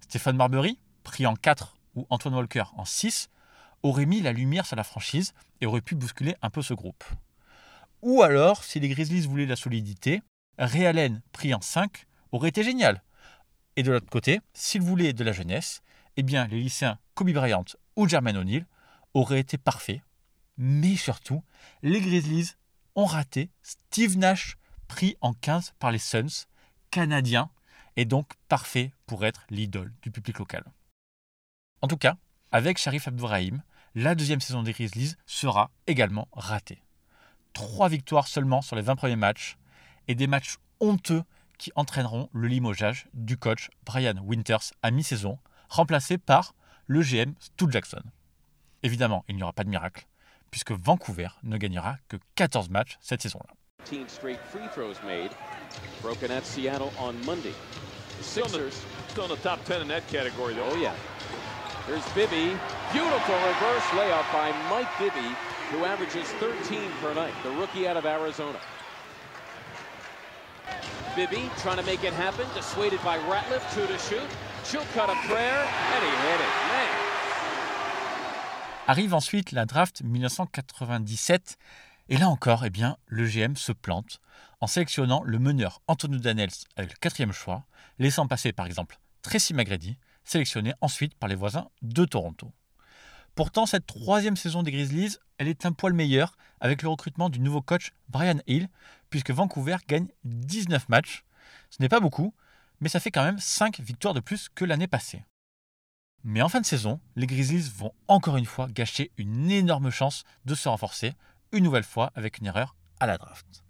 Stéphane 0.00 0.36
Marbury, 0.36 0.78
pris 1.04 1.26
en 1.26 1.34
4 1.34 1.76
ou 1.94 2.06
Antoine 2.10 2.34
Walker 2.34 2.64
en 2.76 2.84
6, 2.84 3.30
aurait 3.82 4.06
mis 4.06 4.20
la 4.20 4.32
lumière 4.32 4.66
sur 4.66 4.76
la 4.76 4.84
franchise 4.84 5.34
et 5.60 5.66
aurait 5.66 5.80
pu 5.80 5.94
bousculer 5.94 6.34
un 6.42 6.50
peu 6.50 6.62
ce 6.62 6.74
groupe. 6.74 7.04
Ou 8.02 8.22
alors, 8.22 8.64
si 8.64 8.80
les 8.80 8.88
Grizzlies 8.88 9.26
voulaient 9.26 9.46
la 9.46 9.56
solidité, 9.56 10.22
Ray 10.58 10.86
Allen, 10.86 11.20
pris 11.32 11.54
en 11.54 11.60
5, 11.60 12.06
aurait 12.32 12.48
été 12.48 12.62
génial. 12.62 13.02
Et 13.76 13.82
de 13.82 13.92
l'autre 13.92 14.10
côté, 14.10 14.40
s'ils 14.54 14.82
voulaient 14.82 15.12
de 15.12 15.24
la 15.24 15.32
jeunesse, 15.32 15.82
eh 16.16 16.22
bien 16.22 16.46
les 16.46 16.60
lycéens 16.60 16.98
Kobe 17.14 17.30
Bryant 17.30 17.64
ou 17.96 18.08
Jermaine 18.08 18.36
O'Neal 18.36 18.66
auraient 19.14 19.40
été 19.40 19.58
parfaits. 19.58 20.00
Mais 20.56 20.96
surtout, 20.96 21.42
les 21.82 22.00
Grizzlies 22.00 22.54
ont 22.96 23.04
raté 23.04 23.50
Steve 23.62 24.18
Nash, 24.18 24.56
pris 24.88 25.16
en 25.20 25.32
15 25.32 25.74
par 25.78 25.92
les 25.92 25.98
Suns, 25.98 26.46
canadiens, 26.90 27.50
et 27.96 28.04
donc 28.04 28.32
parfait 28.48 28.92
pour 29.06 29.24
être 29.24 29.44
l'idole 29.50 29.92
du 30.02 30.10
public 30.10 30.38
local. 30.38 30.64
En 31.80 31.88
tout 31.88 31.96
cas, 31.96 32.16
avec 32.52 32.78
Sharif 32.78 33.08
Abdourahim, 33.08 33.62
la 33.94 34.14
deuxième 34.14 34.40
saison 34.40 34.62
des 34.62 34.72
Grizzlies 34.72 35.14
sera 35.26 35.70
également 35.86 36.28
ratée. 36.32 36.82
Trois 37.52 37.88
victoires 37.88 38.28
seulement 38.28 38.62
sur 38.62 38.76
les 38.76 38.82
20 38.82 38.96
premiers 38.96 39.16
matchs, 39.16 39.56
et 40.06 40.14
des 40.14 40.26
matchs 40.26 40.56
honteux 40.80 41.22
qui 41.58 41.72
entraîneront 41.74 42.30
le 42.32 42.48
limogeage 42.48 43.06
du 43.12 43.36
coach 43.36 43.68
Brian 43.84 44.14
Winters 44.24 44.72
à 44.82 44.90
mi-saison, 44.90 45.38
remplacé 45.68 46.16
par 46.16 46.54
le 46.86 47.02
GM 47.02 47.34
Stu 47.40 47.66
Jackson. 47.70 48.02
Évidemment, 48.82 49.24
il 49.28 49.36
n'y 49.36 49.42
aura 49.42 49.52
pas 49.52 49.64
de 49.64 49.68
miracle, 49.68 50.06
puisque 50.50 50.72
Vancouver 50.72 51.28
ne 51.42 51.56
gagnera 51.58 51.96
que 52.08 52.16
14 52.36 52.70
matchs 52.70 52.96
cette 53.00 53.22
saison-là. 53.22 53.52
15 53.84 54.08
straight 54.08 54.40
free 54.50 54.68
throws 54.72 54.96
made, 55.04 55.30
broken 56.02 56.30
at 56.30 56.44
Seattle 56.44 56.90
on 57.00 57.14
Monday. 57.26 57.52
The 58.18 58.24
Still 58.24 58.44
in, 58.46 58.52
the, 58.52 58.58
Sixers, 58.70 58.84
still 59.08 59.24
in 59.24 59.30
the 59.30 59.42
top 59.42 59.64
10 59.64 59.82
in 59.82 59.88
that 59.88 60.06
category, 60.08 60.54
though. 60.54 60.68
oh 60.72 60.76
yeah. 60.76 60.94
Here's 61.88 62.04
Bibby, 62.12 62.52
beautiful 62.92 63.34
reverse 63.34 63.86
layup 63.96 64.30
by 64.30 64.52
Mike 64.68 64.92
Bibby, 64.98 65.34
who 65.70 65.86
averages 65.86 66.28
13 66.38 66.80
per 67.00 67.14
night, 67.14 67.32
the 67.42 67.50
rookie 67.52 67.88
out 67.88 67.96
of 67.96 68.04
Arizona. 68.04 68.58
Bibby 71.16 71.48
trying 71.62 71.78
to 71.78 71.82
make 71.84 72.04
it 72.04 72.12
happen, 72.12 72.46
dissuaded 72.54 73.02
by 73.02 73.16
Ratliff, 73.30 73.64
two 73.74 73.86
to 73.86 73.98
shoot. 74.00 74.28
She'll 74.66 74.84
cut 74.92 75.08
a 75.08 75.16
prayer, 75.26 75.64
and 75.94 76.04
he 76.04 76.10
hit 76.10 76.40
it. 76.40 76.52
Man, 76.68 76.88
Arrive 78.88 79.14
ensuite 79.14 79.52
la 79.52 79.64
draft 79.64 80.02
1997, 80.02 81.56
et 82.10 82.18
là 82.18 82.28
encore, 82.28 82.66
eh 82.66 82.70
bien, 82.70 82.98
le 83.06 83.24
GM 83.24 83.56
se 83.56 83.72
plante 83.72 84.20
en 84.60 84.66
sélectionnant 84.66 85.22
le 85.24 85.38
meneur 85.38 85.80
Antonio 85.86 86.18
Daniels 86.18 86.50
avec 86.76 86.90
le 86.90 86.96
quatrième 86.98 87.32
choix, 87.32 87.64
laissant 87.98 88.26
passer 88.26 88.52
par 88.52 88.66
exemple 88.66 88.98
Tracy 89.22 89.54
McGrady, 89.54 89.96
sélectionné 90.28 90.74
ensuite 90.80 91.14
par 91.14 91.28
les 91.28 91.34
voisins 91.34 91.68
de 91.82 92.04
Toronto. 92.04 92.52
Pourtant, 93.34 93.66
cette 93.66 93.86
troisième 93.86 94.36
saison 94.36 94.62
des 94.62 94.72
Grizzlies, 94.72 95.16
elle 95.38 95.48
est 95.48 95.64
un 95.64 95.72
poil 95.72 95.92
meilleure 95.92 96.36
avec 96.60 96.82
le 96.82 96.88
recrutement 96.88 97.30
du 97.30 97.38
nouveau 97.38 97.62
coach 97.62 97.92
Brian 98.08 98.38
Hill, 98.46 98.68
puisque 99.10 99.30
Vancouver 99.30 99.76
gagne 99.86 100.08
19 100.24 100.88
matchs. 100.88 101.24
Ce 101.70 101.80
n'est 101.80 101.88
pas 101.88 102.00
beaucoup, 102.00 102.34
mais 102.80 102.88
ça 102.88 103.00
fait 103.00 103.10
quand 103.10 103.22
même 103.22 103.38
5 103.38 103.80
victoires 103.80 104.14
de 104.14 104.20
plus 104.20 104.48
que 104.48 104.64
l'année 104.64 104.88
passée. 104.88 105.24
Mais 106.24 106.42
en 106.42 106.48
fin 106.48 106.60
de 106.60 106.66
saison, 106.66 107.00
les 107.14 107.26
Grizzlies 107.26 107.70
vont 107.76 107.92
encore 108.08 108.36
une 108.36 108.44
fois 108.44 108.68
gâcher 108.68 109.12
une 109.18 109.50
énorme 109.50 109.90
chance 109.90 110.24
de 110.44 110.54
se 110.54 110.68
renforcer, 110.68 111.12
une 111.52 111.64
nouvelle 111.64 111.84
fois 111.84 112.10
avec 112.14 112.38
une 112.38 112.46
erreur 112.46 112.74
à 112.98 113.06
la 113.06 113.18
draft. 113.18 113.64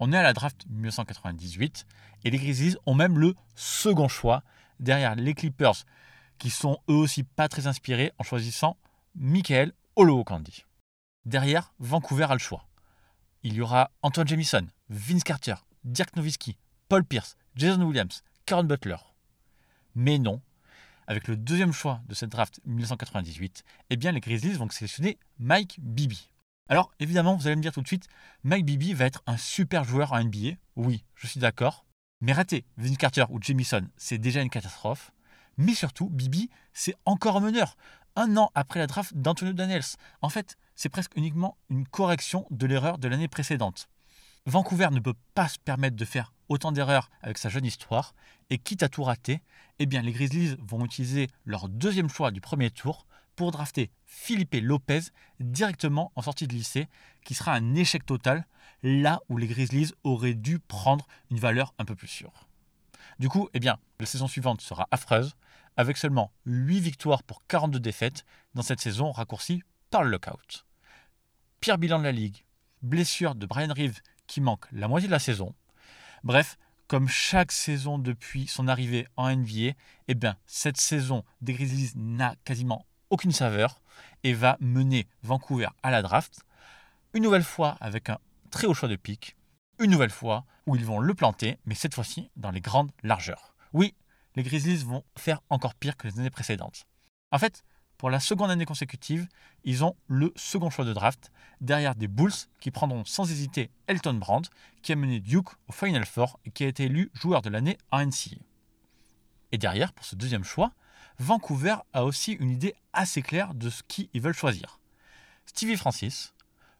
On 0.00 0.12
est 0.12 0.18
à 0.18 0.22
la 0.22 0.32
draft 0.32 0.64
1998 0.68 1.86
et 2.24 2.30
les 2.30 2.38
Grizzlies 2.38 2.76
ont 2.86 2.94
même 2.94 3.18
le 3.18 3.34
second 3.54 4.06
choix 4.06 4.42
derrière 4.80 5.14
les 5.14 5.34
Clippers 5.34 5.84
qui 6.38 6.50
sont 6.50 6.78
eux 6.88 6.94
aussi 6.94 7.24
pas 7.24 7.48
très 7.48 7.66
inspirés 7.66 8.12
en 8.18 8.24
choisissant 8.24 8.76
Michael 9.14 9.72
Olowokandi. 9.96 10.64
Derrière, 11.24 11.72
Vancouver 11.78 12.26
a 12.30 12.34
le 12.34 12.38
choix. 12.38 12.68
Il 13.42 13.54
y 13.54 13.60
aura 13.60 13.90
Antoine 14.02 14.28
Jamison, 14.28 14.66
Vince 14.88 15.24
Carter, 15.24 15.54
Dirk 15.84 16.16
Nowitzki, 16.16 16.56
Paul 16.88 17.04
Pierce, 17.04 17.36
Jason 17.56 17.82
Williams, 17.82 18.22
Karen 18.46 18.66
Butler. 18.66 18.96
Mais 19.94 20.18
non, 20.18 20.40
avec 21.06 21.26
le 21.26 21.36
deuxième 21.36 21.72
choix 21.72 22.00
de 22.06 22.14
cette 22.14 22.30
draft 22.30 22.60
1998, 22.66 23.64
eh 23.90 23.96
bien 23.96 24.12
les 24.12 24.20
Grizzlies 24.20 24.52
vont 24.52 24.68
sélectionner 24.70 25.18
Mike 25.38 25.78
Bibby. 25.80 26.30
Alors 26.68 26.92
évidemment, 27.00 27.36
vous 27.36 27.46
allez 27.46 27.56
me 27.56 27.62
dire 27.62 27.72
tout 27.72 27.82
de 27.82 27.86
suite, 27.86 28.08
Mike 28.44 28.66
Bibby 28.66 28.92
va 28.92 29.06
être 29.06 29.22
un 29.26 29.36
super 29.36 29.84
joueur 29.84 30.12
en 30.12 30.22
NBA. 30.22 30.56
Oui, 30.76 31.04
je 31.14 31.26
suis 31.26 31.40
d'accord. 31.40 31.84
Mais 32.20 32.32
rater 32.32 32.64
Vince 32.76 32.96
Carter 32.96 33.24
ou 33.30 33.40
Jamison, 33.40 33.86
c'est 33.96 34.18
déjà 34.18 34.42
une 34.42 34.50
catastrophe. 34.50 35.12
Mais 35.56 35.74
surtout, 35.74 36.08
Bibi, 36.08 36.50
c'est 36.72 36.96
encore 37.04 37.40
meneur. 37.40 37.76
Un 38.16 38.36
an 38.36 38.50
après 38.54 38.80
la 38.80 38.86
draft 38.86 39.16
d'Antonio 39.16 39.52
Daniels. 39.52 39.84
En 40.22 40.28
fait, 40.28 40.56
c'est 40.74 40.88
presque 40.88 41.16
uniquement 41.16 41.56
une 41.70 41.86
correction 41.86 42.46
de 42.50 42.66
l'erreur 42.66 42.98
de 42.98 43.08
l'année 43.08 43.28
précédente. 43.28 43.88
Vancouver 44.46 44.88
ne 44.90 45.00
peut 45.00 45.14
pas 45.34 45.48
se 45.48 45.58
permettre 45.58 45.96
de 45.96 46.04
faire 46.04 46.32
autant 46.48 46.72
d'erreurs 46.72 47.10
avec 47.22 47.38
sa 47.38 47.48
jeune 47.48 47.66
histoire, 47.66 48.14
et 48.50 48.58
quitte 48.58 48.82
à 48.82 48.88
tout 48.88 49.04
rater, 49.04 49.42
eh 49.78 49.86
bien 49.86 50.00
les 50.00 50.12
Grizzlies 50.12 50.56
vont 50.60 50.84
utiliser 50.84 51.28
leur 51.44 51.68
deuxième 51.68 52.08
choix 52.08 52.30
du 52.30 52.40
premier 52.40 52.70
tour 52.70 53.06
pour 53.38 53.52
drafter 53.52 53.92
Felipe 54.04 54.56
Lopez 54.60 54.98
directement 55.38 56.10
en 56.16 56.22
sortie 56.22 56.48
de 56.48 56.54
lycée, 56.54 56.88
qui 57.24 57.34
sera 57.34 57.52
un 57.52 57.76
échec 57.76 58.04
total, 58.04 58.44
là 58.82 59.20
où 59.28 59.38
les 59.38 59.46
Grizzlies 59.46 59.92
auraient 60.02 60.34
dû 60.34 60.58
prendre 60.58 61.06
une 61.30 61.38
valeur 61.38 61.72
un 61.78 61.84
peu 61.84 61.94
plus 61.94 62.08
sûre. 62.08 62.48
Du 63.20 63.28
coup, 63.28 63.48
eh 63.54 63.60
bien, 63.60 63.78
la 64.00 64.06
saison 64.06 64.26
suivante 64.26 64.60
sera 64.60 64.88
affreuse, 64.90 65.36
avec 65.76 65.98
seulement 65.98 66.32
8 66.46 66.80
victoires 66.80 67.22
pour 67.22 67.46
42 67.46 67.78
défaites 67.78 68.24
dans 68.54 68.62
cette 68.62 68.80
saison 68.80 69.12
raccourcie 69.12 69.62
par 69.90 70.02
le 70.02 70.10
lockout. 70.10 70.66
Pire 71.60 71.78
bilan 71.78 72.00
de 72.00 72.04
la 72.04 72.12
ligue, 72.12 72.44
blessure 72.82 73.36
de 73.36 73.46
Brian 73.46 73.72
Reeves 73.72 74.00
qui 74.26 74.40
manque 74.40 74.66
la 74.72 74.88
moitié 74.88 75.06
de 75.06 75.12
la 75.12 75.20
saison. 75.20 75.54
Bref, 76.24 76.58
Comme 76.88 77.06
chaque 77.06 77.52
saison 77.52 77.98
depuis 77.98 78.46
son 78.46 78.66
arrivée 78.66 79.06
en 79.16 79.30
NBA, 79.30 79.74
eh 80.08 80.14
bien, 80.14 80.38
cette 80.46 80.78
saison 80.78 81.22
des 81.42 81.52
Grizzlies 81.52 81.92
n'a 81.94 82.34
quasiment 82.44 82.86
aucune 83.10 83.32
saveur 83.32 83.80
et 84.24 84.32
va 84.32 84.56
mener 84.60 85.06
Vancouver 85.22 85.68
à 85.82 85.90
la 85.90 86.02
draft. 86.02 86.40
Une 87.14 87.22
nouvelle 87.22 87.44
fois 87.44 87.76
avec 87.80 88.10
un 88.10 88.18
très 88.50 88.66
haut 88.66 88.74
choix 88.74 88.88
de 88.88 88.96
pick. 88.96 89.36
Une 89.78 89.90
nouvelle 89.90 90.10
fois 90.10 90.44
où 90.66 90.76
ils 90.76 90.84
vont 90.84 91.00
le 91.00 91.14
planter, 91.14 91.58
mais 91.66 91.74
cette 91.74 91.94
fois-ci 91.94 92.30
dans 92.36 92.50
les 92.50 92.60
grandes 92.60 92.90
largeurs. 93.02 93.54
Oui, 93.72 93.94
les 94.34 94.42
Grizzlies 94.42 94.84
vont 94.84 95.04
faire 95.16 95.40
encore 95.50 95.74
pire 95.74 95.96
que 95.96 96.06
les 96.06 96.18
années 96.18 96.30
précédentes. 96.30 96.86
En 97.30 97.38
fait, 97.38 97.64
pour 97.96 98.10
la 98.10 98.20
seconde 98.20 98.50
année 98.50 98.64
consécutive, 98.64 99.26
ils 99.64 99.82
ont 99.84 99.96
le 100.06 100.32
second 100.36 100.70
choix 100.70 100.84
de 100.84 100.92
draft, 100.92 101.32
derrière 101.60 101.96
des 101.96 102.06
Bulls 102.06 102.32
qui 102.60 102.70
prendront 102.70 103.04
sans 103.04 103.28
hésiter 103.30 103.70
Elton 103.88 104.14
Brand, 104.14 104.46
qui 104.82 104.92
a 104.92 104.96
mené 104.96 105.18
Duke 105.18 105.50
au 105.66 105.72
Final 105.72 106.06
Four 106.06 106.38
et 106.44 106.50
qui 106.52 106.62
a 106.62 106.68
été 106.68 106.84
élu 106.84 107.10
joueur 107.14 107.42
de 107.42 107.50
l'année 107.50 107.76
en 107.90 108.04
NCAA. 108.04 108.36
Et 109.50 109.58
derrière, 109.58 109.92
pour 109.92 110.04
ce 110.04 110.14
deuxième 110.14 110.44
choix, 110.44 110.72
Vancouver 111.20 111.76
a 111.92 112.04
aussi 112.04 112.32
une 112.32 112.50
idée 112.50 112.74
assez 112.92 113.22
claire 113.22 113.54
de 113.54 113.70
ce 113.70 113.82
qu'ils 113.82 114.08
veulent 114.20 114.34
choisir. 114.34 114.78
Stevie 115.46 115.76
Francis, 115.76 116.32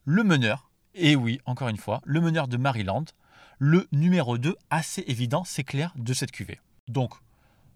le 0.05 0.23
meneur, 0.23 0.71
et 0.95 1.17
oui, 1.17 1.41
encore 1.45 1.69
une 1.69 1.77
fois, 1.77 2.01
le 2.05 2.21
meneur 2.21 2.47
de 2.47 2.57
Maryland, 2.57 3.05
le 3.59 3.89
numéro 3.91 4.39
2 4.39 4.55
assez 4.71 5.03
évident, 5.09 5.43
c'est 5.45 5.65
clair, 5.65 5.93
de 5.97 6.15
cette 6.15 6.31
cuvée. 6.31 6.61
Donc, 6.87 7.15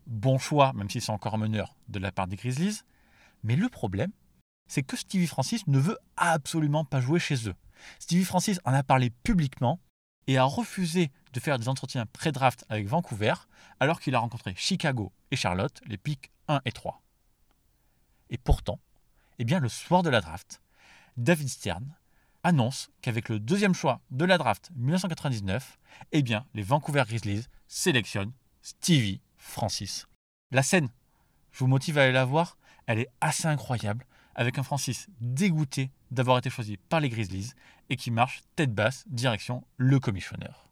bon 0.07 0.39
choix, 0.39 0.73
même 0.75 0.89
si 0.89 1.01
c'est 1.01 1.11
encore 1.11 1.37
meneur 1.37 1.75
de 1.89 1.99
la 1.99 2.13
part 2.13 2.29
des 2.29 2.37
Grizzlies. 2.37 2.83
Mais 3.43 3.57
le 3.57 3.69
problème, 3.69 4.13
c'est 4.69 4.83
que 4.85 4.97
Stevie 4.97 5.27
Francis 5.27 5.67
ne 5.67 5.79
veut 5.79 5.99
absolument 6.17 6.85
pas 6.85 7.01
jouer 7.01 7.19
chez 7.19 7.49
eux. 7.49 7.55
Stevie 7.99 8.25
Francis 8.25 8.61
en 8.65 8.73
a 8.73 8.85
parlé 8.85 9.11
publiquement 9.11 9.81
et 10.29 10.39
a 10.39 10.45
refusé 10.45 11.11
de 11.33 11.41
faire 11.41 11.59
des 11.59 11.69
entretiens 11.69 12.07
pré-draft 12.07 12.65
avec 12.69 12.87
Vancouver 12.87 13.35
alors 13.81 14.01
qu'il 14.01 14.15
a 14.15 14.21
rencontré 14.21 14.55
Chicago 14.57 15.13
et 15.33 15.37
Charlotte, 15.37 15.81
les 15.87 15.99
pics 15.99 16.32
1 16.53 16.63
et 16.65 16.73
3. 16.73 17.03
Et 18.31 18.39
pourtant, 18.39 18.79
eh 19.39 19.45
bien, 19.45 19.61
le 19.61 19.69
soir 19.69 20.03
de 20.03 20.11
la 20.11 20.21
draft, 20.21 20.61
David 21.17 21.49
Stern 21.49 21.95
annonce 22.45 22.91
qu'avec 23.01 23.29
le 23.29 23.39
deuxième 23.39 23.75
choix 23.75 24.01
de 24.11 24.25
la 24.25 24.39
draft 24.39 24.71
1999, 24.77 25.79
eh 26.13 26.23
bien, 26.23 26.47
les 26.55 26.63
Vancouver 26.63 27.05
Grizzlies 27.07 27.47
sélectionnent 27.69 28.33
Stevie 28.63 29.21
Francis. 29.37 30.07
La 30.51 30.63
scène, 30.63 30.89
je 31.53 31.61
vous 31.61 31.67
motive 31.67 31.99
à 31.99 32.03
aller 32.03 32.13
la 32.13 32.25
voir, 32.25 32.57
elle 32.87 32.99
est 32.99 33.09
assez 33.21 33.47
incroyable, 33.47 34.07
avec 34.35 34.59
un 34.59 34.63
Francis 34.63 35.09
dégoûté 35.21 35.91
d'avoir 36.11 36.39
été 36.39 36.51
choisi 36.51 36.77
par 36.77 37.01
les 37.01 37.09
Grizzlies 37.09 37.53
et 37.91 37.97
qui 37.97 38.11
marche 38.11 38.43
tête 38.57 38.75
basse 38.75 39.05
direction 39.09 39.65
le 39.77 40.01
commissionneur. 40.01 40.69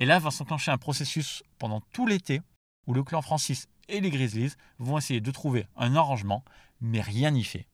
Et 0.00 0.06
là 0.06 0.18
va 0.18 0.30
s'enclencher 0.30 0.70
un 0.70 0.78
processus 0.78 1.42
pendant 1.58 1.80
tout 1.92 2.06
l'été 2.06 2.40
où 2.86 2.94
le 2.94 3.02
clan 3.02 3.22
Francis 3.22 3.68
et 3.88 4.00
les 4.00 4.10
Grizzlies 4.10 4.54
vont 4.78 4.98
essayer 4.98 5.20
de 5.20 5.30
trouver 5.30 5.66
un 5.76 5.96
arrangement, 5.96 6.44
mais 6.80 7.00
rien 7.00 7.30
n'y 7.30 7.44
fait. 7.44 7.66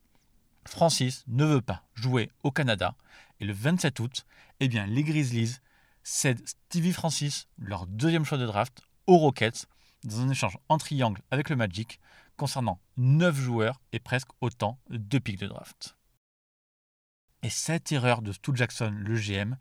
Francis 0.66 1.24
ne 1.26 1.44
veut 1.44 1.60
pas 1.60 1.84
jouer 1.94 2.30
au 2.42 2.50
Canada 2.50 2.94
et 3.40 3.44
le 3.44 3.52
27 3.52 4.00
août, 4.00 4.26
eh 4.60 4.68
bien, 4.68 4.86
les 4.86 5.02
Grizzlies 5.02 5.56
cèdent 6.02 6.46
Stevie 6.46 6.92
Francis, 6.92 7.48
leur 7.58 7.86
deuxième 7.86 8.24
choix 8.24 8.38
de 8.38 8.46
draft, 8.46 8.82
aux 9.06 9.18
Rockets 9.18 9.66
dans 10.04 10.20
un 10.20 10.30
échange 10.30 10.58
en 10.68 10.78
triangle 10.78 11.22
avec 11.30 11.48
le 11.48 11.56
Magic 11.56 12.00
concernant 12.36 12.80
9 12.96 13.36
joueurs 13.36 13.80
et 13.92 14.00
presque 14.00 14.30
autant 14.40 14.78
de 14.90 15.18
pics 15.18 15.38
de 15.38 15.46
draft. 15.46 15.96
Et 17.42 17.50
cette 17.50 17.92
erreur 17.92 18.22
de 18.22 18.32
Stu 18.32 18.52
Jackson, 18.54 18.94
le 18.96 19.16
GM, 19.16 19.56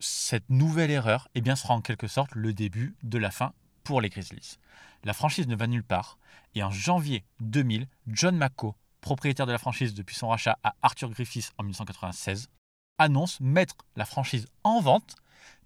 cette 0.00 0.48
nouvelle 0.48 0.90
erreur, 0.90 1.28
eh 1.34 1.40
bien, 1.40 1.56
sera 1.56 1.74
en 1.74 1.80
quelque 1.80 2.06
sorte 2.06 2.34
le 2.34 2.54
début 2.54 2.96
de 3.02 3.18
la 3.18 3.30
fin 3.30 3.52
pour 3.88 4.02
les 4.02 4.10
Grizzlies. 4.10 4.58
La 5.02 5.14
franchise 5.14 5.48
ne 5.48 5.56
va 5.56 5.66
nulle 5.66 5.82
part 5.82 6.18
et 6.54 6.62
en 6.62 6.70
janvier 6.70 7.24
2000, 7.40 7.86
John 8.08 8.36
McCo, 8.36 8.76
propriétaire 9.00 9.46
de 9.46 9.52
la 9.52 9.56
franchise 9.56 9.94
depuis 9.94 10.14
son 10.14 10.28
rachat 10.28 10.58
à 10.62 10.74
Arthur 10.82 11.08
Griffiths 11.08 11.54
en 11.56 11.62
1996, 11.62 12.50
annonce 12.98 13.40
mettre 13.40 13.76
la 13.96 14.04
franchise 14.04 14.46
en 14.62 14.82
vente, 14.82 15.16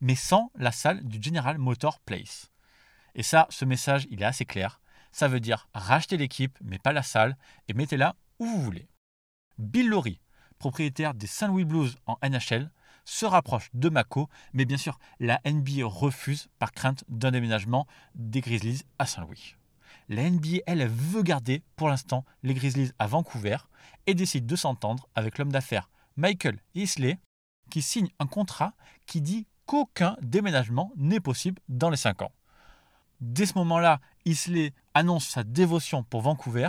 mais 0.00 0.14
sans 0.14 0.52
la 0.54 0.70
salle 0.70 1.02
du 1.02 1.20
General 1.20 1.58
Motor 1.58 1.98
Place. 1.98 2.52
Et 3.16 3.24
ça, 3.24 3.48
ce 3.50 3.64
message, 3.64 4.06
il 4.08 4.22
est 4.22 4.26
assez 4.26 4.44
clair. 4.44 4.80
Ça 5.11 5.26
veut 5.26 5.40
dire 5.40 5.66
racheter 5.74 6.16
l'équipe, 6.16 6.56
mais 6.62 6.78
pas 6.78 6.92
la 6.92 7.02
salle, 7.02 7.37
et 7.66 7.74
mettez-la 7.74 8.14
où 8.38 8.46
vous 8.46 8.62
voulez. 8.62 8.87
Bill 9.58 9.88
Lowry, 9.88 10.20
propriétaire 10.61 11.14
des 11.14 11.26
St. 11.26 11.48
Louis 11.48 11.64
Blues 11.64 11.96
en 12.06 12.18
NHL, 12.22 12.70
se 13.04 13.26
rapproche 13.26 13.70
de 13.74 13.88
Mako, 13.88 14.28
mais 14.52 14.64
bien 14.64 14.76
sûr, 14.76 14.98
la 15.20 15.40
NBA 15.44 15.84
refuse 15.84 16.48
par 16.58 16.72
crainte 16.72 17.04
d'un 17.08 17.30
déménagement 17.30 17.86
des 18.14 18.40
Grizzlies 18.40 18.82
à 18.98 19.06
Saint-Louis. 19.06 19.56
La 20.08 20.28
NBA, 20.28 20.58
elle, 20.66 20.86
veut 20.88 21.22
garder 21.22 21.62
pour 21.76 21.88
l'instant 21.88 22.24
les 22.42 22.54
Grizzlies 22.54 22.92
à 22.98 23.06
Vancouver 23.06 23.56
et 24.06 24.14
décide 24.14 24.46
de 24.46 24.56
s'entendre 24.56 25.08
avec 25.14 25.38
l'homme 25.38 25.52
d'affaires 25.52 25.90
Michael 26.16 26.58
Isley, 26.74 27.18
qui 27.70 27.82
signe 27.82 28.08
un 28.18 28.26
contrat 28.26 28.74
qui 29.06 29.20
dit 29.20 29.46
qu'aucun 29.66 30.16
déménagement 30.20 30.92
n'est 30.96 31.20
possible 31.20 31.60
dans 31.68 31.90
les 31.90 31.96
5 31.96 32.22
ans. 32.22 32.32
Dès 33.20 33.46
ce 33.46 33.56
moment-là, 33.58 34.00
Isley 34.24 34.74
annonce 34.94 35.26
sa 35.26 35.44
dévotion 35.44 36.02
pour 36.02 36.22
Vancouver 36.22 36.68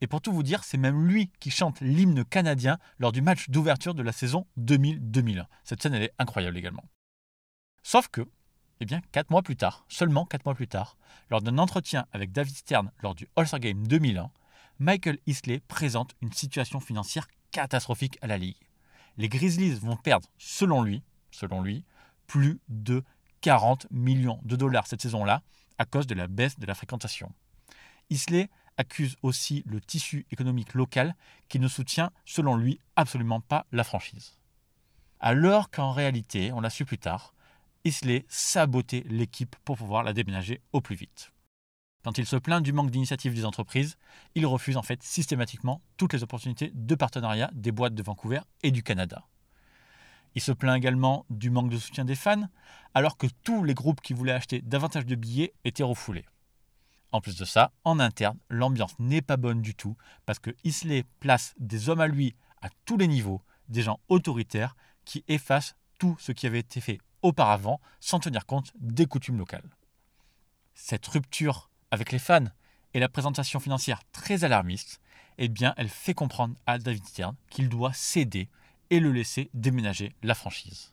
et 0.00 0.06
pour 0.06 0.20
tout 0.20 0.32
vous 0.32 0.42
dire, 0.42 0.64
c'est 0.64 0.78
même 0.78 1.06
lui 1.06 1.30
qui 1.40 1.50
chante 1.50 1.80
l'hymne 1.80 2.24
canadien 2.24 2.78
lors 2.98 3.12
du 3.12 3.22
match 3.22 3.48
d'ouverture 3.48 3.94
de 3.94 4.02
la 4.02 4.12
saison 4.12 4.46
2000-2001. 4.58 5.46
Cette 5.62 5.82
scène, 5.82 5.94
elle 5.94 6.02
est 6.02 6.14
incroyable 6.18 6.56
également. 6.56 6.84
Sauf 7.82 8.08
que, 8.08 8.26
eh 8.80 8.86
bien, 8.86 9.00
4 9.12 9.30
mois 9.30 9.42
plus 9.42 9.56
tard, 9.56 9.84
seulement 9.88 10.26
4 10.26 10.44
mois 10.44 10.54
plus 10.54 10.68
tard, 10.68 10.96
lors 11.30 11.40
d'un 11.40 11.58
entretien 11.58 12.06
avec 12.12 12.32
David 12.32 12.56
Stern 12.56 12.90
lors 13.02 13.14
du 13.14 13.28
All-Star 13.36 13.60
Game 13.60 13.86
2001, 13.86 14.30
Michael 14.78 15.18
Isley 15.26 15.60
présente 15.68 16.14
une 16.20 16.32
situation 16.32 16.80
financière 16.80 17.28
catastrophique 17.52 18.18
à 18.20 18.26
la 18.26 18.38
Ligue. 18.38 18.56
Les 19.16 19.28
Grizzlies 19.28 19.74
vont 19.74 19.96
perdre, 19.96 20.28
selon 20.38 20.82
lui, 20.82 21.02
selon 21.30 21.62
lui, 21.62 21.84
plus 22.26 22.60
de 22.68 23.04
40 23.42 23.86
millions 23.90 24.40
de 24.44 24.56
dollars 24.56 24.86
cette 24.86 25.02
saison-là 25.02 25.42
à 25.78 25.84
cause 25.84 26.06
de 26.06 26.14
la 26.14 26.26
baisse 26.26 26.58
de 26.58 26.66
la 26.66 26.74
fréquentation. 26.74 27.32
Isley 28.10 28.48
accuse 28.76 29.16
aussi 29.22 29.62
le 29.66 29.80
tissu 29.80 30.26
économique 30.30 30.74
local 30.74 31.14
qui 31.48 31.58
ne 31.58 31.68
soutient, 31.68 32.10
selon 32.24 32.56
lui, 32.56 32.80
absolument 32.96 33.40
pas 33.40 33.66
la 33.72 33.84
franchise. 33.84 34.38
Alors 35.20 35.70
qu'en 35.70 35.92
réalité, 35.92 36.52
on 36.52 36.60
l'a 36.60 36.70
su 36.70 36.84
plus 36.84 36.98
tard, 36.98 37.34
Isley 37.84 38.24
sabotait 38.28 39.04
l'équipe 39.08 39.56
pour 39.64 39.76
pouvoir 39.76 40.02
la 40.02 40.12
déménager 40.12 40.60
au 40.72 40.80
plus 40.80 40.96
vite. 40.96 41.32
Quand 42.02 42.18
il 42.18 42.26
se 42.26 42.36
plaint 42.36 42.62
du 42.62 42.72
manque 42.72 42.90
d'initiative 42.90 43.34
des 43.34 43.46
entreprises, 43.46 43.96
il 44.34 44.44
refuse 44.46 44.76
en 44.76 44.82
fait 44.82 45.02
systématiquement 45.02 45.80
toutes 45.96 46.12
les 46.12 46.22
opportunités 46.22 46.70
de 46.74 46.94
partenariat 46.94 47.50
des 47.54 47.72
boîtes 47.72 47.94
de 47.94 48.02
Vancouver 48.02 48.40
et 48.62 48.70
du 48.70 48.82
Canada. 48.82 49.26
Il 50.34 50.42
se 50.42 50.52
plaint 50.52 50.76
également 50.76 51.24
du 51.30 51.48
manque 51.48 51.70
de 51.70 51.78
soutien 51.78 52.04
des 52.04 52.14
fans, 52.14 52.48
alors 52.92 53.16
que 53.16 53.28
tous 53.44 53.64
les 53.64 53.74
groupes 53.74 54.00
qui 54.00 54.12
voulaient 54.12 54.32
acheter 54.32 54.60
davantage 54.60 55.06
de 55.06 55.14
billets 55.14 55.54
étaient 55.64 55.82
refoulés. 55.82 56.26
En 57.14 57.20
plus 57.20 57.36
de 57.36 57.44
ça, 57.44 57.70
en 57.84 58.00
interne, 58.00 58.40
l'ambiance 58.50 58.98
n'est 58.98 59.22
pas 59.22 59.36
bonne 59.36 59.62
du 59.62 59.76
tout 59.76 59.96
parce 60.26 60.40
que 60.40 60.50
Isley 60.64 61.04
place 61.20 61.54
des 61.60 61.88
hommes 61.88 62.00
à 62.00 62.08
lui 62.08 62.34
à 62.60 62.70
tous 62.86 62.96
les 62.96 63.06
niveaux, 63.06 63.40
des 63.68 63.82
gens 63.82 64.00
autoritaires 64.08 64.74
qui 65.04 65.24
effacent 65.28 65.76
tout 66.00 66.16
ce 66.18 66.32
qui 66.32 66.48
avait 66.48 66.58
été 66.58 66.80
fait 66.80 66.98
auparavant 67.22 67.80
sans 68.00 68.18
tenir 68.18 68.46
compte 68.46 68.72
des 68.80 69.06
coutumes 69.06 69.38
locales. 69.38 69.76
Cette 70.74 71.06
rupture 71.06 71.70
avec 71.92 72.10
les 72.10 72.18
fans 72.18 72.48
et 72.94 72.98
la 72.98 73.08
présentation 73.08 73.60
financière 73.60 74.02
très 74.10 74.42
alarmiste, 74.42 75.00
eh 75.38 75.48
bien, 75.48 75.72
elle 75.76 75.90
fait 75.90 76.14
comprendre 76.14 76.56
à 76.66 76.78
David 76.78 77.06
Stern 77.06 77.36
qu'il 77.48 77.68
doit 77.68 77.92
céder 77.92 78.48
et 78.90 78.98
le 78.98 79.12
laisser 79.12 79.50
déménager 79.54 80.16
la 80.24 80.34
franchise. 80.34 80.92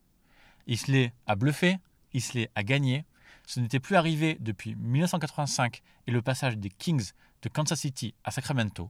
Isley 0.68 1.14
a 1.26 1.34
bluffé, 1.34 1.80
Isley 2.14 2.52
a 2.54 2.62
gagné, 2.62 3.06
ce 3.52 3.60
n'était 3.60 3.82
plus 3.82 3.98
arrivé 3.98 4.38
depuis 4.40 4.76
1985 4.76 5.82
et 6.08 6.12
le 6.12 6.22
passage 6.22 6.58
des 6.58 6.70
Kings 6.70 7.12
de 7.42 7.50
Kansas 7.50 7.82
City 7.82 8.16
à 8.24 8.32
Sacramento, 8.32 8.90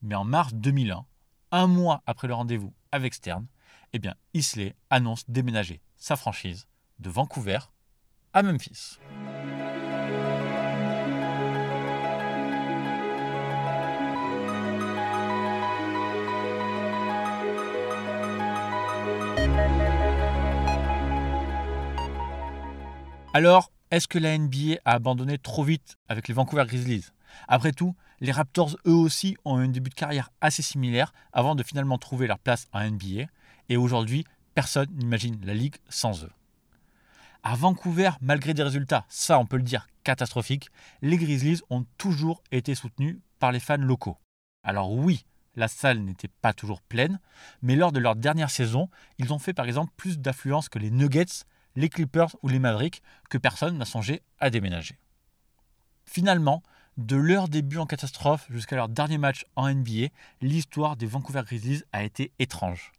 mais 0.00 0.14
en 0.14 0.22
mars 0.22 0.54
2001, 0.54 1.04
un 1.50 1.66
mois 1.66 2.04
après 2.06 2.28
le 2.28 2.34
rendez-vous 2.34 2.72
avec 2.92 3.14
Stern, 3.14 3.48
eh 3.92 3.98
bien 3.98 4.14
Isley 4.32 4.76
annonce 4.90 5.28
déménager 5.28 5.80
sa 5.96 6.14
franchise 6.14 6.68
de 7.00 7.10
Vancouver 7.10 7.58
à 8.32 8.44
Memphis. 8.44 9.00
Alors, 23.34 23.72
est-ce 23.90 24.08
que 24.08 24.18
la 24.18 24.36
NBA 24.36 24.80
a 24.84 24.92
abandonné 24.92 25.38
trop 25.38 25.62
vite 25.62 25.96
avec 26.08 26.28
les 26.28 26.34
Vancouver 26.34 26.64
Grizzlies? 26.66 27.06
Après 27.48 27.72
tout, 27.72 27.94
les 28.20 28.32
Raptors 28.32 28.76
eux 28.86 28.92
aussi 28.92 29.36
ont 29.44 29.60
eu 29.60 29.64
un 29.64 29.68
début 29.68 29.90
de 29.90 29.94
carrière 29.94 30.30
assez 30.40 30.62
similaire 30.62 31.12
avant 31.32 31.54
de 31.54 31.62
finalement 31.62 31.98
trouver 31.98 32.26
leur 32.26 32.38
place 32.38 32.66
en 32.72 32.84
NBA 32.84 33.26
et 33.68 33.76
aujourd'hui, 33.76 34.24
personne 34.54 34.88
n'imagine 34.92 35.38
la 35.44 35.54
ligue 35.54 35.76
sans 35.88 36.24
eux. 36.24 36.32
À 37.42 37.54
Vancouver, 37.54 38.10
malgré 38.20 38.54
des 38.54 38.62
résultats, 38.62 39.04
ça 39.08 39.38
on 39.38 39.46
peut 39.46 39.56
le 39.56 39.62
dire, 39.62 39.86
catastrophiques, 40.02 40.68
les 41.02 41.16
Grizzlies 41.16 41.60
ont 41.70 41.84
toujours 41.96 42.42
été 42.50 42.74
soutenus 42.74 43.18
par 43.38 43.52
les 43.52 43.60
fans 43.60 43.76
locaux. 43.76 44.18
Alors 44.64 44.92
oui, 44.92 45.24
la 45.54 45.68
salle 45.68 46.00
n'était 46.00 46.28
pas 46.28 46.52
toujours 46.52 46.82
pleine, 46.82 47.20
mais 47.62 47.76
lors 47.76 47.92
de 47.92 48.00
leur 48.00 48.16
dernière 48.16 48.50
saison, 48.50 48.88
ils 49.18 49.32
ont 49.32 49.38
fait 49.38 49.54
par 49.54 49.66
exemple 49.66 49.92
plus 49.96 50.18
d'affluence 50.18 50.68
que 50.68 50.78
les 50.78 50.90
Nuggets, 50.90 51.44
les 51.76 51.88
Clippers 51.88 52.34
ou 52.42 52.48
les 52.48 52.58
Mavericks, 52.58 53.02
que 53.30 53.38
personne 53.38 53.78
n'a 53.78 53.84
songé 53.84 54.22
à 54.38 54.50
déménager. 54.50 54.98
Finalement, 56.04 56.62
de 56.96 57.16
leur 57.16 57.48
début 57.48 57.78
en 57.78 57.86
catastrophe 57.86 58.46
jusqu'à 58.50 58.76
leur 58.76 58.88
dernier 58.88 59.18
match 59.18 59.44
en 59.54 59.72
NBA, 59.72 60.08
l'histoire 60.40 60.96
des 60.96 61.06
Vancouver 61.06 61.42
Grizzlies 61.44 61.82
a 61.92 62.02
été 62.02 62.32
étrange 62.38 62.92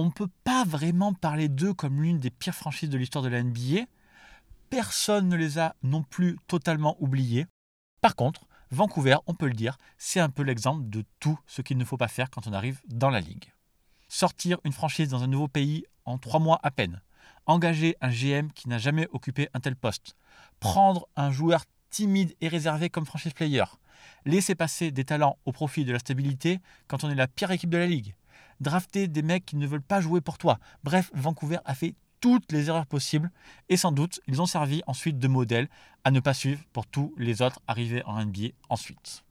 on 0.00 0.06
ne 0.06 0.10
peut 0.10 0.30
pas 0.44 0.64
vraiment 0.64 1.12
parler 1.12 1.50
d'eux 1.50 1.74
comme 1.74 2.02
l'une 2.02 2.20
des 2.20 2.30
pires 2.30 2.54
franchises 2.54 2.88
de 2.88 2.96
l'histoire 2.96 3.22
de 3.22 3.28
la 3.28 3.42
NBA. 3.42 3.84
Personne 4.70 5.28
ne 5.28 5.36
les 5.36 5.58
a 5.58 5.76
non 5.82 6.02
plus 6.02 6.38
totalement 6.46 6.96
oubliés. 7.00 7.46
Par 8.00 8.16
contre, 8.16 8.46
Vancouver, 8.70 9.16
on 9.26 9.34
peut 9.34 9.46
le 9.46 9.52
dire, 9.52 9.76
c'est 9.98 10.20
un 10.20 10.30
peu 10.30 10.42
l'exemple 10.42 10.88
de 10.88 11.04
tout 11.18 11.38
ce 11.46 11.60
qu'il 11.60 11.76
ne 11.76 11.84
faut 11.84 11.98
pas 11.98 12.08
faire 12.08 12.30
quand 12.30 12.46
on 12.46 12.54
arrive 12.54 12.80
dans 12.88 13.10
la 13.10 13.20
ligue. 13.20 13.52
Sortir 14.08 14.58
une 14.64 14.72
franchise 14.72 15.10
dans 15.10 15.22
un 15.22 15.26
nouveau 15.26 15.48
pays 15.48 15.84
en 16.06 16.16
trois 16.16 16.40
mois 16.40 16.60
à 16.62 16.70
peine. 16.70 17.02
Engager 17.50 17.96
un 18.00 18.10
GM 18.10 18.52
qui 18.54 18.68
n'a 18.68 18.78
jamais 18.78 19.08
occupé 19.10 19.48
un 19.54 19.58
tel 19.58 19.74
poste. 19.74 20.14
Prendre 20.60 21.08
un 21.16 21.32
joueur 21.32 21.64
timide 21.90 22.32
et 22.40 22.46
réservé 22.46 22.90
comme 22.90 23.04
franchise 23.04 23.32
player. 23.32 23.64
Laisser 24.24 24.54
passer 24.54 24.92
des 24.92 25.04
talents 25.04 25.36
au 25.46 25.50
profit 25.50 25.84
de 25.84 25.92
la 25.92 25.98
stabilité 25.98 26.60
quand 26.86 27.02
on 27.02 27.10
est 27.10 27.16
la 27.16 27.26
pire 27.26 27.50
équipe 27.50 27.70
de 27.70 27.78
la 27.78 27.88
ligue 27.88 28.14
drafter 28.60 29.08
des 29.08 29.22
mecs 29.22 29.46
qui 29.46 29.56
ne 29.56 29.66
veulent 29.66 29.82
pas 29.82 30.00
jouer 30.00 30.20
pour 30.20 30.38
toi. 30.38 30.58
Bref, 30.84 31.10
Vancouver 31.14 31.58
a 31.64 31.74
fait 31.74 31.94
toutes 32.20 32.52
les 32.52 32.68
erreurs 32.68 32.86
possibles 32.86 33.30
et 33.68 33.76
sans 33.76 33.90
doute 33.90 34.20
ils 34.28 34.40
ont 34.40 34.46
servi 34.46 34.82
ensuite 34.86 35.18
de 35.18 35.26
modèle 35.26 35.68
à 36.04 36.10
ne 36.10 36.20
pas 36.20 36.34
suivre 36.34 36.62
pour 36.72 36.86
tous 36.86 37.14
les 37.16 37.42
autres 37.42 37.60
arrivés 37.66 38.04
en 38.04 38.24
NBA 38.24 38.50
ensuite. 38.68 39.24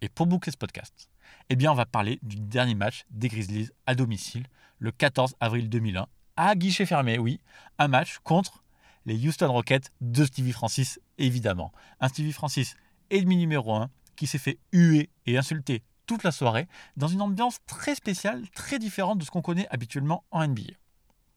Et 0.00 0.08
pour 0.08 0.26
boucler 0.26 0.52
ce 0.52 0.56
podcast, 0.56 1.10
eh 1.50 1.56
bien 1.56 1.72
on 1.72 1.74
va 1.74 1.84
parler 1.84 2.20
du 2.22 2.36
dernier 2.36 2.76
match 2.76 3.04
des 3.10 3.28
Grizzlies 3.28 3.68
à 3.86 3.94
domicile 3.94 4.46
le 4.78 4.92
14 4.92 5.34
avril 5.40 5.68
2001 5.68 6.06
à 6.38 6.54
guichet 6.54 6.86
fermé, 6.86 7.18
oui, 7.18 7.40
un 7.78 7.88
match 7.88 8.18
contre 8.22 8.62
les 9.06 9.26
Houston 9.26 9.50
Rockets 9.50 9.90
de 10.00 10.24
Stevie 10.24 10.52
Francis 10.52 11.00
évidemment. 11.18 11.72
Un 11.98 12.06
Stevie 12.06 12.32
Francis 12.32 12.76
ennemi 13.10 13.36
numéro 13.36 13.74
1 13.74 13.90
qui 14.14 14.28
s'est 14.28 14.38
fait 14.38 14.60
huer 14.72 15.10
et 15.26 15.36
insulter 15.36 15.82
toute 16.06 16.22
la 16.22 16.30
soirée 16.30 16.68
dans 16.96 17.08
une 17.08 17.22
ambiance 17.22 17.58
très 17.66 17.96
spéciale, 17.96 18.48
très 18.50 18.78
différente 18.78 19.18
de 19.18 19.24
ce 19.24 19.32
qu'on 19.32 19.42
connaît 19.42 19.66
habituellement 19.70 20.22
en 20.30 20.46
NBA. 20.46 20.74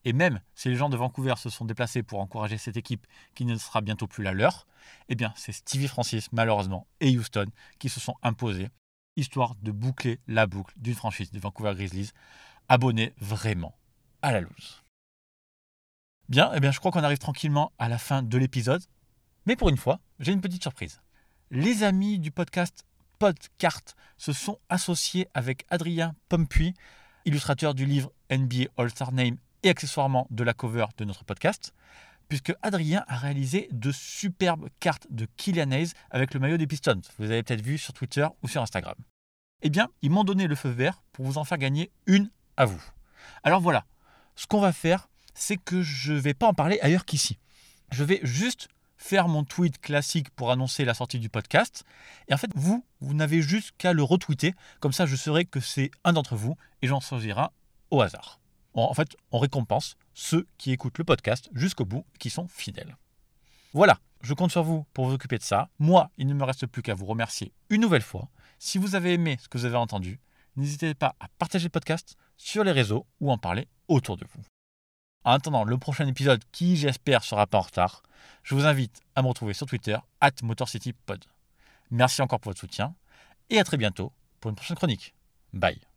Et 0.06 0.14
même 0.14 0.40
si 0.54 0.70
les 0.70 0.76
gens 0.76 0.90
de 0.90 0.98
Vancouver 0.98 1.34
se 1.36 1.50
sont 1.50 1.66
déplacés 1.66 2.04
pour 2.04 2.20
encourager 2.20 2.60
cette 2.60 2.78
équipe 2.78 3.08
qui 3.34 3.46
ne 3.46 3.58
sera 3.58 3.82
bientôt 3.82 4.06
plus 4.06 4.24
la 4.24 4.34
leur, 4.34 4.68
eh 5.10 5.16
bien 5.16 5.34
c'est 5.36 5.52
Stevie 5.52 5.88
Francis 5.88 6.32
malheureusement 6.32 6.86
et 7.00 7.18
Houston 7.18 7.48
qui 7.80 7.90
se 7.90 8.00
sont 8.00 8.16
imposés, 8.22 8.70
histoire 9.16 9.56
de 9.64 9.72
boucler 9.72 10.20
la 10.28 10.46
boucle 10.46 10.76
d'une 10.78 10.94
franchise 10.94 11.32
des 11.32 11.40
Vancouver 11.40 11.74
Grizzlies, 11.74 12.12
abonnée 12.70 13.16
vraiment 13.18 13.76
à 14.22 14.32
la 14.32 14.42
loose. 14.42 14.81
Bien, 16.32 16.50
eh 16.56 16.62
bien 16.62 16.72
je 16.72 16.80
crois 16.80 16.92
qu'on 16.92 17.04
arrive 17.04 17.18
tranquillement 17.18 17.74
à 17.78 17.90
la 17.90 17.98
fin 17.98 18.24
de 18.24 18.38
l'épisode, 18.38 18.82
mais 19.46 19.58
pour 19.58 19.68
une 19.68 19.76
fois, 19.76 20.00
j'ai 20.22 20.32
une 20.32 20.40
petite 20.40 20.62
surprise. 20.62 21.02
Les 21.50 21.84
amis 21.84 22.20
du 22.20 22.32
podcast 22.32 22.86
Podcart 23.20 23.82
se 24.18 24.32
sont 24.32 24.58
associés 24.70 25.28
avec 25.34 25.66
Adrien 25.70 26.16
Pompuy, 26.30 26.74
illustrateur 27.26 27.74
du 27.74 27.86
livre 27.86 28.14
NBA 28.32 28.70
All-Star 28.78 29.12
Name 29.12 29.36
et 29.64 29.70
accessoirement 29.70 30.26
de 30.30 30.46
la 30.46 30.54
cover 30.54 30.86
de 30.96 31.04
notre 31.04 31.26
podcast, 31.26 31.74
puisque 32.30 32.54
Adrien 32.62 33.04
a 33.10 33.18
réalisé 33.18 33.68
de 33.74 33.92
superbes 33.92 34.70
cartes 34.80 35.08
de 35.10 35.28
Killian 35.36 35.72
Hayes 35.72 35.92
avec 36.12 36.34
le 36.34 36.40
maillot 36.40 36.56
des 36.56 36.66
Pistons. 36.66 37.02
Vous 37.20 37.30
avez 37.30 37.44
peut-être 37.44 37.62
vu 37.62 37.78
sur 37.78 37.92
Twitter 37.92 38.26
ou 38.42 38.48
sur 38.48 38.62
Instagram. 38.62 38.96
Eh 39.64 39.70
bien, 39.70 39.90
ils 40.02 40.10
m'ont 40.10 40.24
donné 40.24 40.48
le 40.48 40.56
feu 40.56 40.70
vert 40.70 41.04
pour 41.12 41.26
vous 41.26 41.38
en 41.38 41.44
faire 41.44 41.58
gagner 41.58 41.92
une 42.06 42.32
à 42.56 42.64
vous. 42.64 42.82
Alors 43.44 43.60
voilà, 43.60 43.84
ce 44.38 44.48
qu'on 44.48 44.62
va 44.62 44.72
faire, 44.72 45.10
c'est 45.34 45.58
que 45.58 45.82
je 45.82 46.14
ne 46.14 46.20
vais 46.20 46.34
pas 46.34 46.48
en 46.48 46.54
parler 46.54 46.80
ailleurs 46.82 47.06
qu'ici. 47.06 47.38
Je 47.92 48.04
vais 48.04 48.20
juste 48.24 48.68
faire 49.02 49.28
mon 49.28 49.44
tweet 49.44 49.82
classique 49.82 50.30
pour 50.32 50.52
annoncer 50.52 50.86
la 50.86 50.94
sortie 50.94 51.20
du 51.20 51.28
podcast. 51.28 51.84
Et 52.28 52.34
en 52.34 52.38
fait, 52.38 52.52
vous, 52.56 52.86
vous 53.00 53.14
n'avez 53.14 53.42
juste 53.42 53.72
qu'à 53.78 53.94
le 53.94 54.04
retweeter. 54.04 54.54
Comme 54.80 54.94
ça, 54.94 55.06
je 55.06 55.16
saurai 55.16 55.46
que 55.46 55.60
c'est 55.60 55.90
un 56.04 56.14
d'entre 56.14 56.36
vous 56.36 56.56
et 56.82 56.88
j'en 56.88 57.00
choisirai 57.00 57.48
au 57.90 58.02
hasard. 58.02 58.40
En 58.74 58.94
fait, 58.94 59.18
on 59.32 59.40
récompense 59.40 59.98
ceux 60.14 60.48
qui 60.58 60.72
écoutent 60.72 60.98
le 60.98 61.04
podcast 61.04 61.50
jusqu'au 61.54 61.84
bout, 61.84 62.06
qui 62.20 62.30
sont 62.30 62.48
fidèles. 62.48 62.96
Voilà, 63.74 63.98
je 64.22 64.34
compte 64.34 64.52
sur 64.52 64.64
vous 64.64 64.86
pour 64.94 65.08
vous 65.08 65.14
occuper 65.14 65.38
de 65.38 65.44
ça. 65.44 65.70
Moi, 65.80 66.10
il 66.18 66.28
ne 66.28 66.34
me 66.34 66.44
reste 66.44 66.68
plus 66.68 66.82
qu'à 66.82 66.94
vous 66.94 67.06
remercier 67.06 67.54
une 67.70 67.82
nouvelle 67.82 68.02
fois. 68.02 68.30
Si 68.60 68.78
vous 68.78 68.96
avez 68.96 69.14
aimé 69.14 69.38
ce 69.42 69.50
que 69.50 69.58
vous 69.58 69.66
avez 69.66 69.78
entendu, 69.78 70.20
n'hésitez 70.56 70.94
pas 70.94 71.16
à 71.20 71.28
partager 71.40 71.66
le 71.66 71.72
podcast 71.72 72.16
sur 72.38 72.64
les 72.64 72.72
réseaux 72.72 73.08
ou 73.20 73.32
en 73.32 73.38
parler 73.38 73.68
autour 73.88 74.16
de 74.16 74.26
vous. 74.32 74.51
En 75.24 75.34
attendant 75.34 75.64
le 75.64 75.78
prochain 75.78 76.08
épisode 76.08 76.44
qui, 76.52 76.78
j'espère, 76.78 77.24
sera 77.24 77.46
pas 77.46 77.60
en 77.60 77.62
retard, 77.62 78.02
je 78.44 78.56
vous 78.56 78.66
invite 78.66 79.02
à 79.16 79.22
me 79.22 79.28
retrouver 79.28 79.54
sur 79.54 79.68
Twitter, 79.68 79.98
at 80.20 80.32
MotorCityPod. 80.42 81.26
Merci 81.92 82.22
encore 82.22 82.40
pour 82.40 82.52
votre 82.52 82.60
soutien 82.60 82.96
et 83.50 83.60
à 83.60 83.64
très 83.64 83.78
bientôt 83.78 84.12
pour 84.40 84.50
une 84.50 84.56
prochaine 84.56 84.78
chronique. 84.78 85.14
Bye. 85.54 85.91